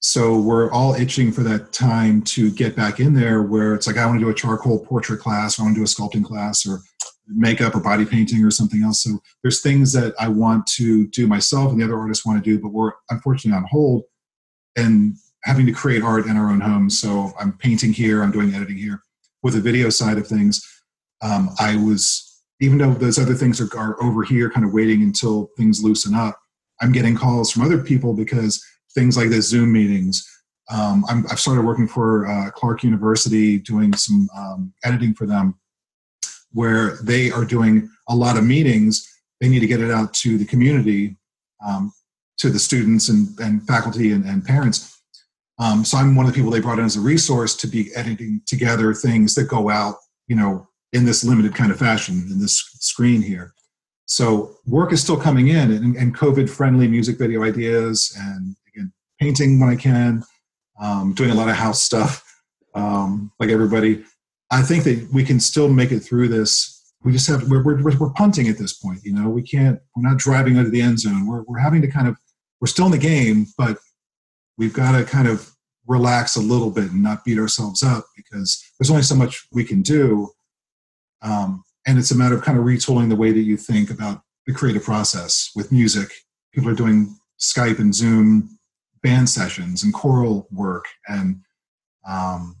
So 0.00 0.38
we're 0.38 0.72
all 0.72 0.94
itching 0.94 1.32
for 1.32 1.42
that 1.42 1.72
time 1.72 2.22
to 2.22 2.50
get 2.50 2.74
back 2.74 2.98
in 2.98 3.14
there 3.14 3.42
where 3.42 3.74
it's 3.74 3.86
like, 3.86 3.98
I 3.98 4.06
want 4.06 4.18
to 4.18 4.24
do 4.24 4.30
a 4.30 4.34
charcoal 4.34 4.84
portrait 4.84 5.20
class, 5.20 5.58
or 5.58 5.62
I 5.62 5.64
want 5.66 5.76
to 5.76 5.80
do 5.80 5.84
a 5.84 5.86
sculpting 5.86 6.24
class, 6.24 6.66
or 6.66 6.80
makeup 7.26 7.74
or 7.74 7.80
body 7.80 8.04
painting 8.04 8.44
or 8.44 8.50
something 8.50 8.82
else. 8.82 9.02
So 9.02 9.18
there's 9.42 9.62
things 9.62 9.92
that 9.92 10.14
I 10.18 10.28
want 10.28 10.66
to 10.78 11.06
do 11.08 11.26
myself 11.26 11.72
and 11.72 11.80
the 11.80 11.84
other 11.84 11.98
artists 11.98 12.26
want 12.26 12.42
to 12.42 12.50
do, 12.50 12.60
but 12.60 12.72
we're 12.72 12.92
unfortunately 13.10 13.56
on 13.56 13.66
hold 13.70 14.04
and 14.76 15.16
having 15.44 15.66
to 15.66 15.72
create 15.72 16.02
art 16.02 16.26
in 16.26 16.36
our 16.36 16.50
own 16.50 16.60
homes. 16.60 16.98
So 16.98 17.32
I'm 17.38 17.56
painting 17.58 17.92
here, 17.92 18.22
I'm 18.22 18.32
doing 18.32 18.54
editing 18.54 18.76
here. 18.76 19.02
With 19.42 19.54
the 19.54 19.60
video 19.60 19.90
side 19.90 20.16
of 20.16 20.26
things, 20.26 20.66
um, 21.22 21.50
I 21.58 21.76
was 21.76 22.34
even 22.60 22.78
though 22.78 22.94
those 22.94 23.18
other 23.18 23.34
things 23.34 23.60
are, 23.60 23.78
are 23.78 24.02
over 24.02 24.22
here 24.22 24.50
kind 24.50 24.64
of 24.64 24.72
waiting 24.72 25.02
until 25.02 25.50
things 25.56 25.82
loosen 25.82 26.14
up 26.14 26.38
i'm 26.80 26.92
getting 26.92 27.16
calls 27.16 27.50
from 27.50 27.62
other 27.62 27.82
people 27.82 28.14
because 28.14 28.64
things 28.94 29.16
like 29.16 29.30
the 29.30 29.40
zoom 29.42 29.72
meetings 29.72 30.28
um, 30.70 31.04
i 31.08 31.14
have 31.28 31.40
started 31.40 31.62
working 31.62 31.88
for 31.88 32.26
uh, 32.26 32.50
clark 32.50 32.82
university 32.82 33.58
doing 33.58 33.92
some 33.94 34.28
um, 34.36 34.72
editing 34.84 35.14
for 35.14 35.26
them 35.26 35.58
where 36.54 36.96
they 37.02 37.30
are 37.30 37.44
doing 37.44 37.88
a 38.08 38.16
lot 38.16 38.38
of 38.38 38.44
meetings 38.44 39.06
they 39.40 39.48
need 39.48 39.60
to 39.60 39.66
get 39.66 39.80
it 39.80 39.90
out 39.90 40.14
to 40.14 40.38
the 40.38 40.46
community 40.46 41.16
um, 41.66 41.92
to 42.38 42.48
the 42.48 42.58
students 42.58 43.08
and, 43.08 43.28
and 43.40 43.66
faculty 43.66 44.12
and, 44.12 44.24
and 44.24 44.44
parents 44.44 45.02
um, 45.58 45.84
so 45.84 45.98
i'm 45.98 46.16
one 46.16 46.26
of 46.26 46.32
the 46.32 46.36
people 46.36 46.50
they 46.50 46.60
brought 46.60 46.78
in 46.78 46.84
as 46.84 46.96
a 46.96 47.00
resource 47.00 47.54
to 47.54 47.66
be 47.66 47.94
editing 47.94 48.40
together 48.46 48.94
things 48.94 49.34
that 49.34 49.44
go 49.44 49.68
out 49.68 49.96
you 50.26 50.36
know 50.36 50.66
in 50.94 51.04
this 51.04 51.24
limited 51.24 51.54
kind 51.54 51.70
of 51.72 51.78
fashion 51.78 52.26
in 52.30 52.40
this 52.40 52.56
screen 52.78 53.20
here. 53.20 53.52
So 54.06 54.56
work 54.64 54.92
is 54.92 55.02
still 55.02 55.16
coming 55.16 55.48
in 55.48 55.72
and, 55.72 55.96
and 55.96 56.16
COVID 56.16 56.48
friendly 56.48 56.86
music 56.86 57.18
video 57.18 57.42
ideas 57.42 58.16
and 58.18 58.54
again, 58.68 58.92
painting 59.20 59.58
when 59.58 59.68
I 59.68 59.76
can, 59.76 60.22
um, 60.80 61.12
doing 61.14 61.30
a 61.30 61.34
lot 61.34 61.48
of 61.48 61.56
house 61.56 61.82
stuff 61.82 62.24
um, 62.74 63.32
like 63.40 63.50
everybody. 63.50 64.04
I 64.54 64.62
think 64.62 64.84
that 64.84 65.08
we 65.12 65.24
can 65.24 65.40
still 65.40 65.68
make 65.68 65.92
it 65.92 66.00
through 66.00 66.28
this. 66.28 66.92
We 67.02 67.12
just 67.12 67.26
have, 67.28 67.48
we're, 67.48 67.62
we're, 67.62 67.98
we're 67.98 68.12
punting 68.12 68.48
at 68.48 68.56
this 68.56 68.72
point, 68.72 69.00
you 69.02 69.12
know, 69.12 69.28
we 69.28 69.42
can't, 69.42 69.78
we're 69.94 70.08
not 70.08 70.18
driving 70.18 70.56
into 70.56 70.70
the 70.70 70.80
end 70.80 71.00
zone. 71.00 71.26
We're, 71.26 71.42
we're 71.42 71.58
having 71.58 71.82
to 71.82 71.88
kind 71.88 72.08
of, 72.08 72.16
we're 72.60 72.68
still 72.68 72.86
in 72.86 72.92
the 72.92 72.98
game, 72.98 73.46
but 73.58 73.78
we've 74.56 74.72
got 74.72 74.96
to 74.96 75.04
kind 75.04 75.28
of 75.28 75.50
relax 75.86 76.36
a 76.36 76.40
little 76.40 76.70
bit 76.70 76.90
and 76.90 77.02
not 77.02 77.24
beat 77.24 77.38
ourselves 77.38 77.82
up 77.82 78.06
because 78.16 78.64
there's 78.78 78.90
only 78.90 79.02
so 79.02 79.14
much 79.14 79.46
we 79.52 79.64
can 79.64 79.82
do 79.82 80.30
um, 81.24 81.64
and 81.86 81.98
it's 81.98 82.10
a 82.10 82.16
matter 82.16 82.34
of 82.34 82.42
kind 82.42 82.58
of 82.58 82.64
retooling 82.64 83.08
the 83.08 83.16
way 83.16 83.32
that 83.32 83.40
you 83.40 83.56
think 83.56 83.90
about 83.90 84.22
the 84.46 84.52
creative 84.52 84.84
process 84.84 85.50
with 85.56 85.72
music. 85.72 86.10
People 86.52 86.70
are 86.70 86.74
doing 86.74 87.16
Skype 87.40 87.78
and 87.78 87.94
Zoom 87.94 88.58
band 89.02 89.28
sessions 89.28 89.82
and 89.82 89.92
choral 89.92 90.46
work 90.50 90.86
and 91.08 91.40
um, 92.08 92.56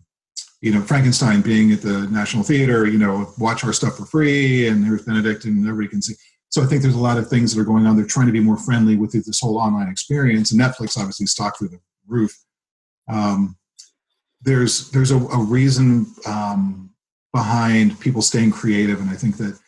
you 0.60 0.72
know 0.72 0.80
frankenstein 0.80 1.40
being 1.40 1.72
at 1.72 1.82
the 1.82 2.06
national 2.10 2.42
theater 2.42 2.86
you 2.86 2.98
know 2.98 3.32
watch 3.38 3.64
our 3.64 3.72
stuff 3.72 3.96
for 3.96 4.06
free 4.06 4.68
and 4.68 4.84
there's 4.84 5.02
benedict 5.02 5.44
and 5.44 5.66
everybody 5.66 5.88
can 5.88 6.02
see 6.02 6.14
so 6.48 6.62
i 6.62 6.66
think 6.66 6.82
there's 6.82 6.94
a 6.94 6.98
lot 6.98 7.18
of 7.18 7.28
things 7.28 7.54
that 7.54 7.60
are 7.60 7.64
going 7.64 7.86
on 7.86 7.96
they're 7.96 8.06
trying 8.06 8.26
to 8.26 8.32
be 8.32 8.40
more 8.40 8.56
friendly 8.56 8.96
with 8.96 9.12
this 9.12 9.40
whole 9.40 9.58
online 9.58 9.88
experience 9.88 10.52
and 10.52 10.60
netflix 10.60 10.96
obviously 10.96 11.26
stock 11.26 11.58
through 11.58 11.68
the 11.68 11.80
roof 12.06 12.34
um, 13.08 13.56
there's 14.42 14.90
there's 14.90 15.10
a, 15.10 15.16
a 15.16 15.38
reason 15.38 16.06
um, 16.26 16.90
behind 17.32 17.98
people 18.00 18.22
staying 18.22 18.52
creative. 18.52 19.00
And 19.00 19.10
I 19.10 19.14
think 19.14 19.36
that 19.38 19.58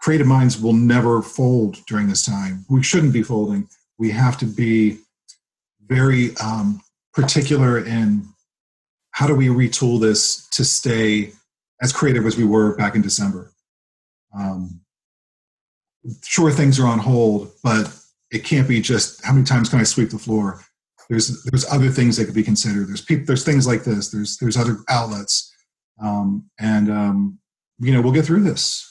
creative 0.00 0.26
minds 0.26 0.60
will 0.60 0.72
never 0.72 1.20
fold 1.20 1.76
during 1.86 2.08
this 2.08 2.24
time. 2.24 2.64
We 2.70 2.82
shouldn't 2.82 3.12
be 3.12 3.22
folding. 3.22 3.68
We 3.98 4.10
have 4.10 4.38
to 4.38 4.46
be 4.46 4.98
very 5.86 6.36
um, 6.36 6.80
particular 7.12 7.84
in 7.84 8.26
how 9.18 9.26
do 9.26 9.34
we 9.34 9.48
retool 9.48 10.00
this 10.00 10.46
to 10.50 10.64
stay 10.64 11.32
as 11.82 11.92
creative 11.92 12.24
as 12.24 12.36
we 12.36 12.44
were 12.44 12.76
back 12.76 12.94
in 12.94 13.02
December. 13.02 13.52
Um, 14.32 14.80
sure, 16.22 16.52
things 16.52 16.78
are 16.78 16.86
on 16.86 17.00
hold, 17.00 17.50
but 17.64 17.92
it 18.30 18.44
can't 18.44 18.68
be 18.68 18.80
just 18.80 19.24
how 19.24 19.32
many 19.32 19.44
times 19.44 19.70
can 19.70 19.80
I 19.80 19.82
sweep 19.82 20.10
the 20.10 20.20
floor. 20.20 20.60
There's 21.10 21.42
there's 21.42 21.66
other 21.66 21.90
things 21.90 22.16
that 22.16 22.26
could 22.26 22.34
be 22.34 22.44
considered. 22.44 22.88
There's 22.88 23.00
people. 23.00 23.26
There's 23.26 23.44
things 23.44 23.66
like 23.66 23.82
this. 23.82 24.10
There's 24.10 24.36
there's 24.36 24.56
other 24.56 24.76
outlets 24.88 25.52
um, 26.00 26.48
and 26.60 26.88
um, 26.88 27.40
you 27.80 27.92
know 27.92 28.00
we'll 28.00 28.12
get 28.12 28.24
through 28.24 28.42
this. 28.42 28.84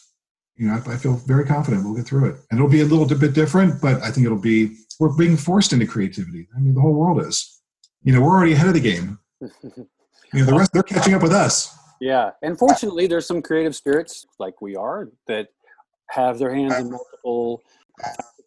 You 0.57 0.67
know, 0.67 0.73
I, 0.73 0.93
I, 0.93 0.97
feel 0.97 1.13
very 1.25 1.45
confident 1.45 1.85
we'll 1.85 1.95
get 1.95 2.05
through 2.05 2.31
it, 2.31 2.35
and 2.51 2.59
it'll 2.59 2.69
be 2.69 2.81
a 2.81 2.85
little 2.85 3.05
bit 3.05 3.33
different, 3.33 3.81
but 3.81 4.01
I 4.01 4.11
think 4.11 4.25
it'll 4.25 4.37
be 4.37 4.75
we're 4.99 5.15
being 5.15 5.37
forced 5.37 5.71
into 5.71 5.85
creativity. 5.85 6.49
I 6.53 6.59
mean, 6.59 6.73
the 6.73 6.81
whole 6.81 6.95
world 6.95 7.21
is. 7.21 7.61
You 8.03 8.11
know, 8.11 8.21
we're 8.21 8.35
already 8.35 8.53
ahead 8.53 8.67
of 8.67 8.73
the 8.73 8.81
game. 8.81 9.19
You 10.33 10.41
know, 10.41 10.45
the 10.45 10.57
rest 10.57 10.73
they're 10.73 10.83
catching 10.83 11.13
up 11.13 11.21
with 11.21 11.33
us. 11.33 11.75
Yeah, 11.99 12.31
and 12.41 12.57
fortunately, 12.57 13.07
there's 13.07 13.25
some 13.25 13.41
creative 13.41 13.75
spirits 13.75 14.25
like 14.39 14.61
we 14.61 14.75
are 14.75 15.09
that 15.27 15.47
have 16.09 16.37
their 16.37 16.53
hands 16.53 16.75
in 16.75 16.91
multiple 16.91 17.61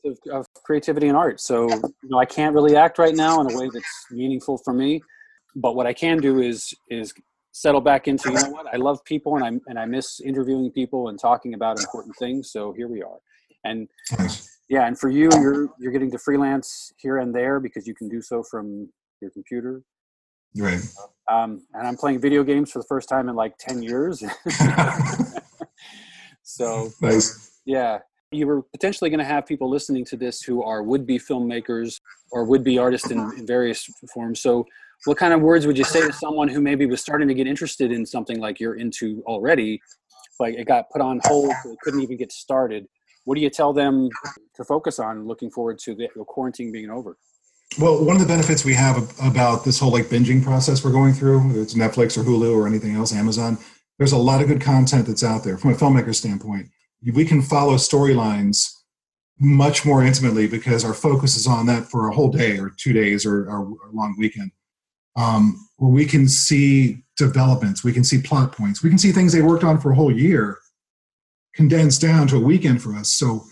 of, 0.04 0.18
of, 0.32 0.46
creativity 0.54 1.08
and 1.08 1.16
art. 1.16 1.40
So, 1.40 1.68
you 1.68 2.08
know, 2.08 2.18
I 2.18 2.24
can't 2.24 2.54
really 2.54 2.76
act 2.76 2.98
right 2.98 3.14
now 3.14 3.40
in 3.40 3.52
a 3.52 3.58
way 3.58 3.68
that's 3.72 4.06
meaningful 4.10 4.56
for 4.58 4.72
me. 4.72 5.02
But 5.56 5.74
what 5.74 5.86
I 5.86 5.92
can 5.92 6.18
do 6.18 6.40
is 6.40 6.72
is 6.88 7.12
settle 7.52 7.80
back 7.80 8.06
into 8.06 8.28
you 8.28 8.36
know 8.36 8.50
what 8.50 8.72
I 8.72 8.76
love 8.76 9.04
people 9.04 9.34
and 9.36 9.44
I 9.44 9.50
and 9.68 9.78
I 9.78 9.84
miss 9.84 10.20
interviewing 10.20 10.70
people 10.70 11.08
and 11.08 11.18
talking 11.18 11.54
about 11.54 11.80
important 11.80 12.14
things. 12.16 12.52
So 12.52 12.72
here 12.72 12.88
we 12.88 13.02
are, 13.02 13.18
and 13.64 13.88
yeah, 14.68 14.86
and 14.86 14.98
for 14.98 15.10
you, 15.10 15.28
you're 15.32 15.68
you're 15.78 15.92
getting 15.92 16.10
to 16.12 16.18
freelance 16.18 16.92
here 16.98 17.18
and 17.18 17.34
there 17.34 17.58
because 17.58 17.86
you 17.86 17.94
can 17.94 18.08
do 18.08 18.22
so 18.22 18.44
from 18.44 18.88
your 19.20 19.32
computer. 19.32 19.82
Right. 20.56 20.80
Um, 21.30 21.62
and 21.74 21.86
I'm 21.86 21.96
playing 21.96 22.20
video 22.20 22.42
games 22.42 22.72
for 22.72 22.80
the 22.80 22.86
first 22.88 23.08
time 23.08 23.28
in 23.28 23.36
like 23.36 23.56
ten 23.58 23.82
years. 23.82 24.22
so 26.42 26.90
nice. 27.00 27.60
Yeah, 27.64 27.98
you 28.32 28.46
were 28.46 28.62
potentially 28.62 29.10
going 29.10 29.18
to 29.18 29.24
have 29.24 29.46
people 29.46 29.70
listening 29.70 30.04
to 30.06 30.16
this 30.16 30.42
who 30.42 30.62
are 30.62 30.82
would-be 30.82 31.18
filmmakers 31.18 32.00
or 32.32 32.44
would-be 32.44 32.78
artists 32.78 33.10
in, 33.10 33.18
in 33.36 33.46
various 33.46 33.88
forms. 34.12 34.40
So 34.40 34.66
what 35.04 35.16
kind 35.16 35.32
of 35.32 35.40
words 35.40 35.66
would 35.66 35.78
you 35.78 35.84
say 35.84 36.00
to 36.06 36.12
someone 36.12 36.48
who 36.48 36.60
maybe 36.60 36.86
was 36.86 37.00
starting 37.00 37.28
to 37.28 37.34
get 37.34 37.46
interested 37.46 37.90
in 37.90 38.04
something 38.04 38.38
like 38.38 38.60
you're 38.60 38.74
into 38.74 39.22
already 39.26 39.80
but 40.38 40.50
it 40.50 40.66
got 40.66 40.90
put 40.90 41.00
on 41.00 41.20
hold 41.24 41.52
so 41.62 41.76
couldn't 41.82 42.00
even 42.00 42.16
get 42.16 42.32
started 42.32 42.86
what 43.24 43.34
do 43.34 43.40
you 43.40 43.50
tell 43.50 43.72
them 43.72 44.08
to 44.54 44.64
focus 44.64 44.98
on 44.98 45.26
looking 45.26 45.50
forward 45.50 45.78
to 45.78 45.94
the, 45.94 46.08
the 46.16 46.24
quarantine 46.24 46.70
being 46.72 46.90
over 46.90 47.16
Well, 47.78 48.04
one 48.04 48.16
of 48.16 48.22
the 48.22 48.28
benefits 48.28 48.64
we 48.64 48.74
have 48.74 49.12
about 49.20 49.64
this 49.64 49.78
whole 49.78 49.92
like 49.92 50.06
binging 50.06 50.42
process 50.42 50.84
we're 50.84 50.90
going 50.90 51.14
through, 51.14 51.46
whether 51.46 51.62
it's 51.62 51.74
Netflix 51.74 52.18
or 52.18 52.24
Hulu 52.24 52.52
or 52.52 52.66
anything 52.66 52.96
else, 52.96 53.12
Amazon, 53.12 53.58
there's 53.98 54.12
a 54.12 54.18
lot 54.18 54.42
of 54.42 54.48
good 54.48 54.60
content 54.60 55.06
that's 55.06 55.22
out 55.22 55.44
there 55.44 55.56
from 55.56 55.70
a 55.70 55.74
filmmaker 55.74 56.14
standpoint. 56.14 56.68
We 57.12 57.24
can 57.24 57.40
follow 57.40 57.74
storylines 57.74 58.72
much 59.38 59.86
more 59.86 60.04
intimately 60.04 60.48
because 60.48 60.84
our 60.84 60.92
focus 60.92 61.36
is 61.36 61.46
on 61.46 61.66
that 61.66 61.84
for 61.84 62.08
a 62.08 62.14
whole 62.14 62.30
day 62.30 62.58
or 62.58 62.72
two 62.76 62.92
days 62.92 63.24
or, 63.24 63.48
or 63.48 63.60
a 63.60 63.92
long 63.92 64.16
weekend. 64.18 64.50
Um, 65.16 65.66
where 65.76 65.90
we 65.90 66.06
can 66.06 66.28
see 66.28 67.04
developments, 67.16 67.84
we 67.84 67.92
can 67.92 68.04
see 68.04 68.20
plot 68.20 68.52
points, 68.52 68.82
we 68.82 68.90
can 68.90 68.98
see 68.98 69.12
things 69.12 69.32
they 69.32 69.42
worked 69.42 69.64
on 69.64 69.80
for 69.80 69.92
a 69.92 69.94
whole 69.94 70.14
year 70.14 70.58
condensed 71.54 72.00
down 72.00 72.26
to 72.28 72.36
a 72.36 72.40
weekend 72.40 72.82
for 72.82 72.94
us. 72.94 73.10
So, 73.10 73.44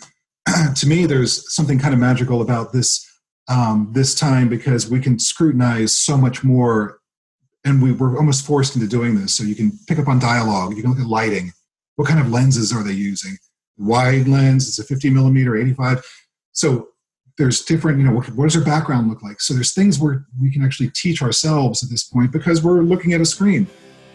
to 0.76 0.86
me, 0.86 1.06
there's 1.06 1.54
something 1.54 1.78
kind 1.78 1.94
of 1.94 2.00
magical 2.00 2.42
about 2.42 2.72
this 2.72 3.07
um, 3.48 3.88
this 3.92 4.14
time 4.14 4.48
because 4.48 4.90
we 4.90 5.00
can 5.00 5.18
scrutinize 5.18 5.96
so 5.96 6.16
much 6.16 6.44
more, 6.44 7.00
and 7.64 7.82
we 7.82 7.92
were 7.92 8.16
almost 8.16 8.46
forced 8.46 8.76
into 8.76 8.88
doing 8.88 9.14
this. 9.14 9.34
So 9.34 9.44
you 9.44 9.54
can 9.54 9.72
pick 9.86 9.98
up 9.98 10.08
on 10.08 10.18
dialogue, 10.18 10.76
you 10.76 10.82
can 10.82 10.90
look 10.90 11.00
at 11.00 11.06
lighting. 11.06 11.52
What 11.96 12.08
kind 12.08 12.20
of 12.20 12.30
lenses 12.30 12.72
are 12.72 12.84
they 12.84 12.92
using? 12.92 13.36
Wide 13.76 14.28
lens, 14.28 14.68
it's 14.68 14.78
a 14.78 14.84
50 14.84 15.10
millimeter, 15.10 15.56
85. 15.56 16.04
So 16.52 16.88
there's 17.38 17.62
different, 17.62 17.98
you 17.98 18.04
know, 18.04 18.12
what, 18.12 18.28
what 18.30 18.44
does 18.44 18.54
their 18.54 18.64
background 18.64 19.08
look 19.08 19.22
like? 19.22 19.40
So 19.40 19.54
there's 19.54 19.72
things 19.72 19.98
where 19.98 20.26
we 20.40 20.50
can 20.52 20.64
actually 20.64 20.90
teach 20.90 21.22
ourselves 21.22 21.82
at 21.82 21.90
this 21.90 22.04
point 22.04 22.32
because 22.32 22.62
we're 22.62 22.82
looking 22.82 23.12
at 23.12 23.20
a 23.20 23.24
screen 23.24 23.66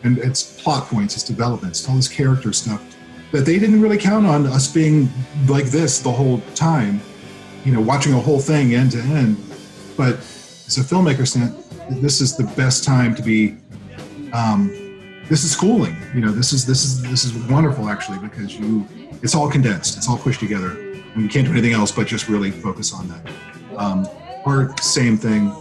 and 0.03 0.17
it's 0.17 0.61
plot 0.61 0.87
points, 0.87 1.15
it's 1.15 1.23
developments, 1.23 1.79
it's 1.79 1.89
all 1.89 1.95
this 1.95 2.09
character 2.09 2.51
stuff 2.51 2.81
that 3.33 3.45
they 3.45 3.57
didn't 3.57 3.81
really 3.81 3.97
count 3.97 4.27
on 4.27 4.45
us 4.45 4.71
being 4.71 5.09
like 5.47 5.65
this 5.65 5.99
the 5.99 6.11
whole 6.11 6.39
time, 6.53 7.01
you 7.63 7.71
know, 7.71 7.81
watching 7.81 8.13
a 8.13 8.19
whole 8.19 8.39
thing 8.39 8.75
end 8.75 8.91
to 8.91 8.99
end. 8.99 9.37
But 9.95 10.15
as 10.17 10.77
a 10.77 10.81
filmmaker, 10.81 11.25
this 12.01 12.21
is 12.21 12.35
the 12.35 12.43
best 12.55 12.83
time 12.83 13.15
to 13.15 13.21
be. 13.21 13.57
Um, 14.33 14.79
this 15.29 15.43
is 15.43 15.51
schooling. 15.51 15.95
You 16.13 16.21
know, 16.21 16.31
this 16.31 16.53
is 16.53 16.65
this 16.65 16.83
is 16.83 17.01
this 17.03 17.23
is 17.23 17.33
wonderful 17.49 17.89
actually 17.89 18.19
because 18.19 18.57
you 18.57 18.87
it's 19.21 19.35
all 19.35 19.49
condensed, 19.49 19.97
it's 19.97 20.09
all 20.09 20.17
pushed 20.17 20.39
together, 20.39 20.71
and 20.71 21.21
you 21.21 21.29
can't 21.29 21.45
do 21.45 21.51
anything 21.51 21.73
else 21.73 21.91
but 21.91 22.07
just 22.07 22.27
really 22.27 22.51
focus 22.51 22.93
on 22.93 23.07
that. 23.07 23.31
Um, 23.77 24.07
art, 24.45 24.79
same 24.81 25.17
thing. 25.17 25.53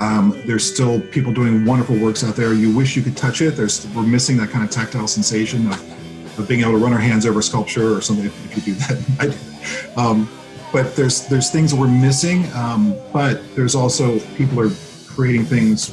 Um, 0.00 0.42
there's 0.46 0.70
still 0.70 1.00
people 1.00 1.32
doing 1.32 1.64
wonderful 1.64 1.96
works 1.96 2.24
out 2.24 2.34
there. 2.34 2.52
You 2.52 2.74
wish 2.74 2.96
you 2.96 3.02
could 3.02 3.16
touch 3.16 3.40
it. 3.40 3.56
There's 3.56 3.86
we're 3.94 4.02
missing 4.02 4.36
that 4.38 4.50
kind 4.50 4.64
of 4.64 4.70
tactile 4.70 5.06
sensation 5.08 5.66
of 5.68 6.38
of 6.38 6.48
being 6.48 6.60
able 6.60 6.72
to 6.72 6.78
run 6.78 6.92
our 6.92 6.98
hands 6.98 7.26
over 7.26 7.42
sculpture 7.42 7.96
or 7.96 8.00
something 8.00 8.26
if 8.26 8.56
you 8.56 8.74
do 8.74 8.80
that. 8.80 9.96
um, 9.96 10.28
but 10.72 10.96
there's 10.96 11.26
there's 11.28 11.50
things 11.50 11.74
we're 11.74 11.88
missing. 11.88 12.50
Um, 12.52 12.94
but 13.12 13.42
there's 13.54 13.74
also 13.74 14.18
people 14.36 14.60
are 14.60 14.70
creating 15.06 15.44
things, 15.44 15.90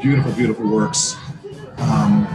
beautiful, 0.00 0.32
beautiful 0.32 0.68
works. 0.68 1.16
Um, 1.78 2.26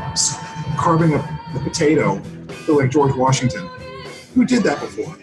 carving 0.78 1.14
a, 1.14 1.20
a 1.56 1.60
potato, 1.60 2.22
like 2.68 2.92
George 2.92 3.16
Washington. 3.16 3.68
Who 4.36 4.46
did 4.46 4.64
that 4.64 4.80
before? 4.80 5.18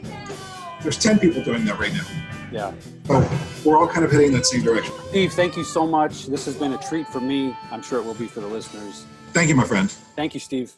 There's 0.82 0.98
ten 0.98 1.18
people 1.18 1.42
doing 1.42 1.64
that 1.66 1.78
right 1.78 1.92
now. 1.92 2.04
Yeah. 2.50 2.72
So 3.06 3.28
we're 3.64 3.78
all 3.78 3.88
kind 3.88 4.04
of 4.04 4.12
heading 4.12 4.28
in 4.28 4.32
that 4.34 4.46
same 4.46 4.62
direction. 4.62 4.94
Steve, 5.08 5.32
thank 5.32 5.56
you 5.56 5.64
so 5.64 5.86
much. 5.86 6.26
This 6.26 6.44
has 6.46 6.54
been 6.54 6.72
a 6.72 6.78
treat 6.78 7.06
for 7.08 7.20
me. 7.20 7.56
I'm 7.70 7.82
sure 7.82 7.98
it 7.98 8.04
will 8.04 8.14
be 8.14 8.26
for 8.26 8.40
the 8.40 8.46
listeners. 8.46 9.06
Thank 9.32 9.48
you, 9.48 9.54
my 9.54 9.64
friend. 9.64 9.90
Thank 10.16 10.34
you, 10.34 10.40
Steve. 10.40 10.72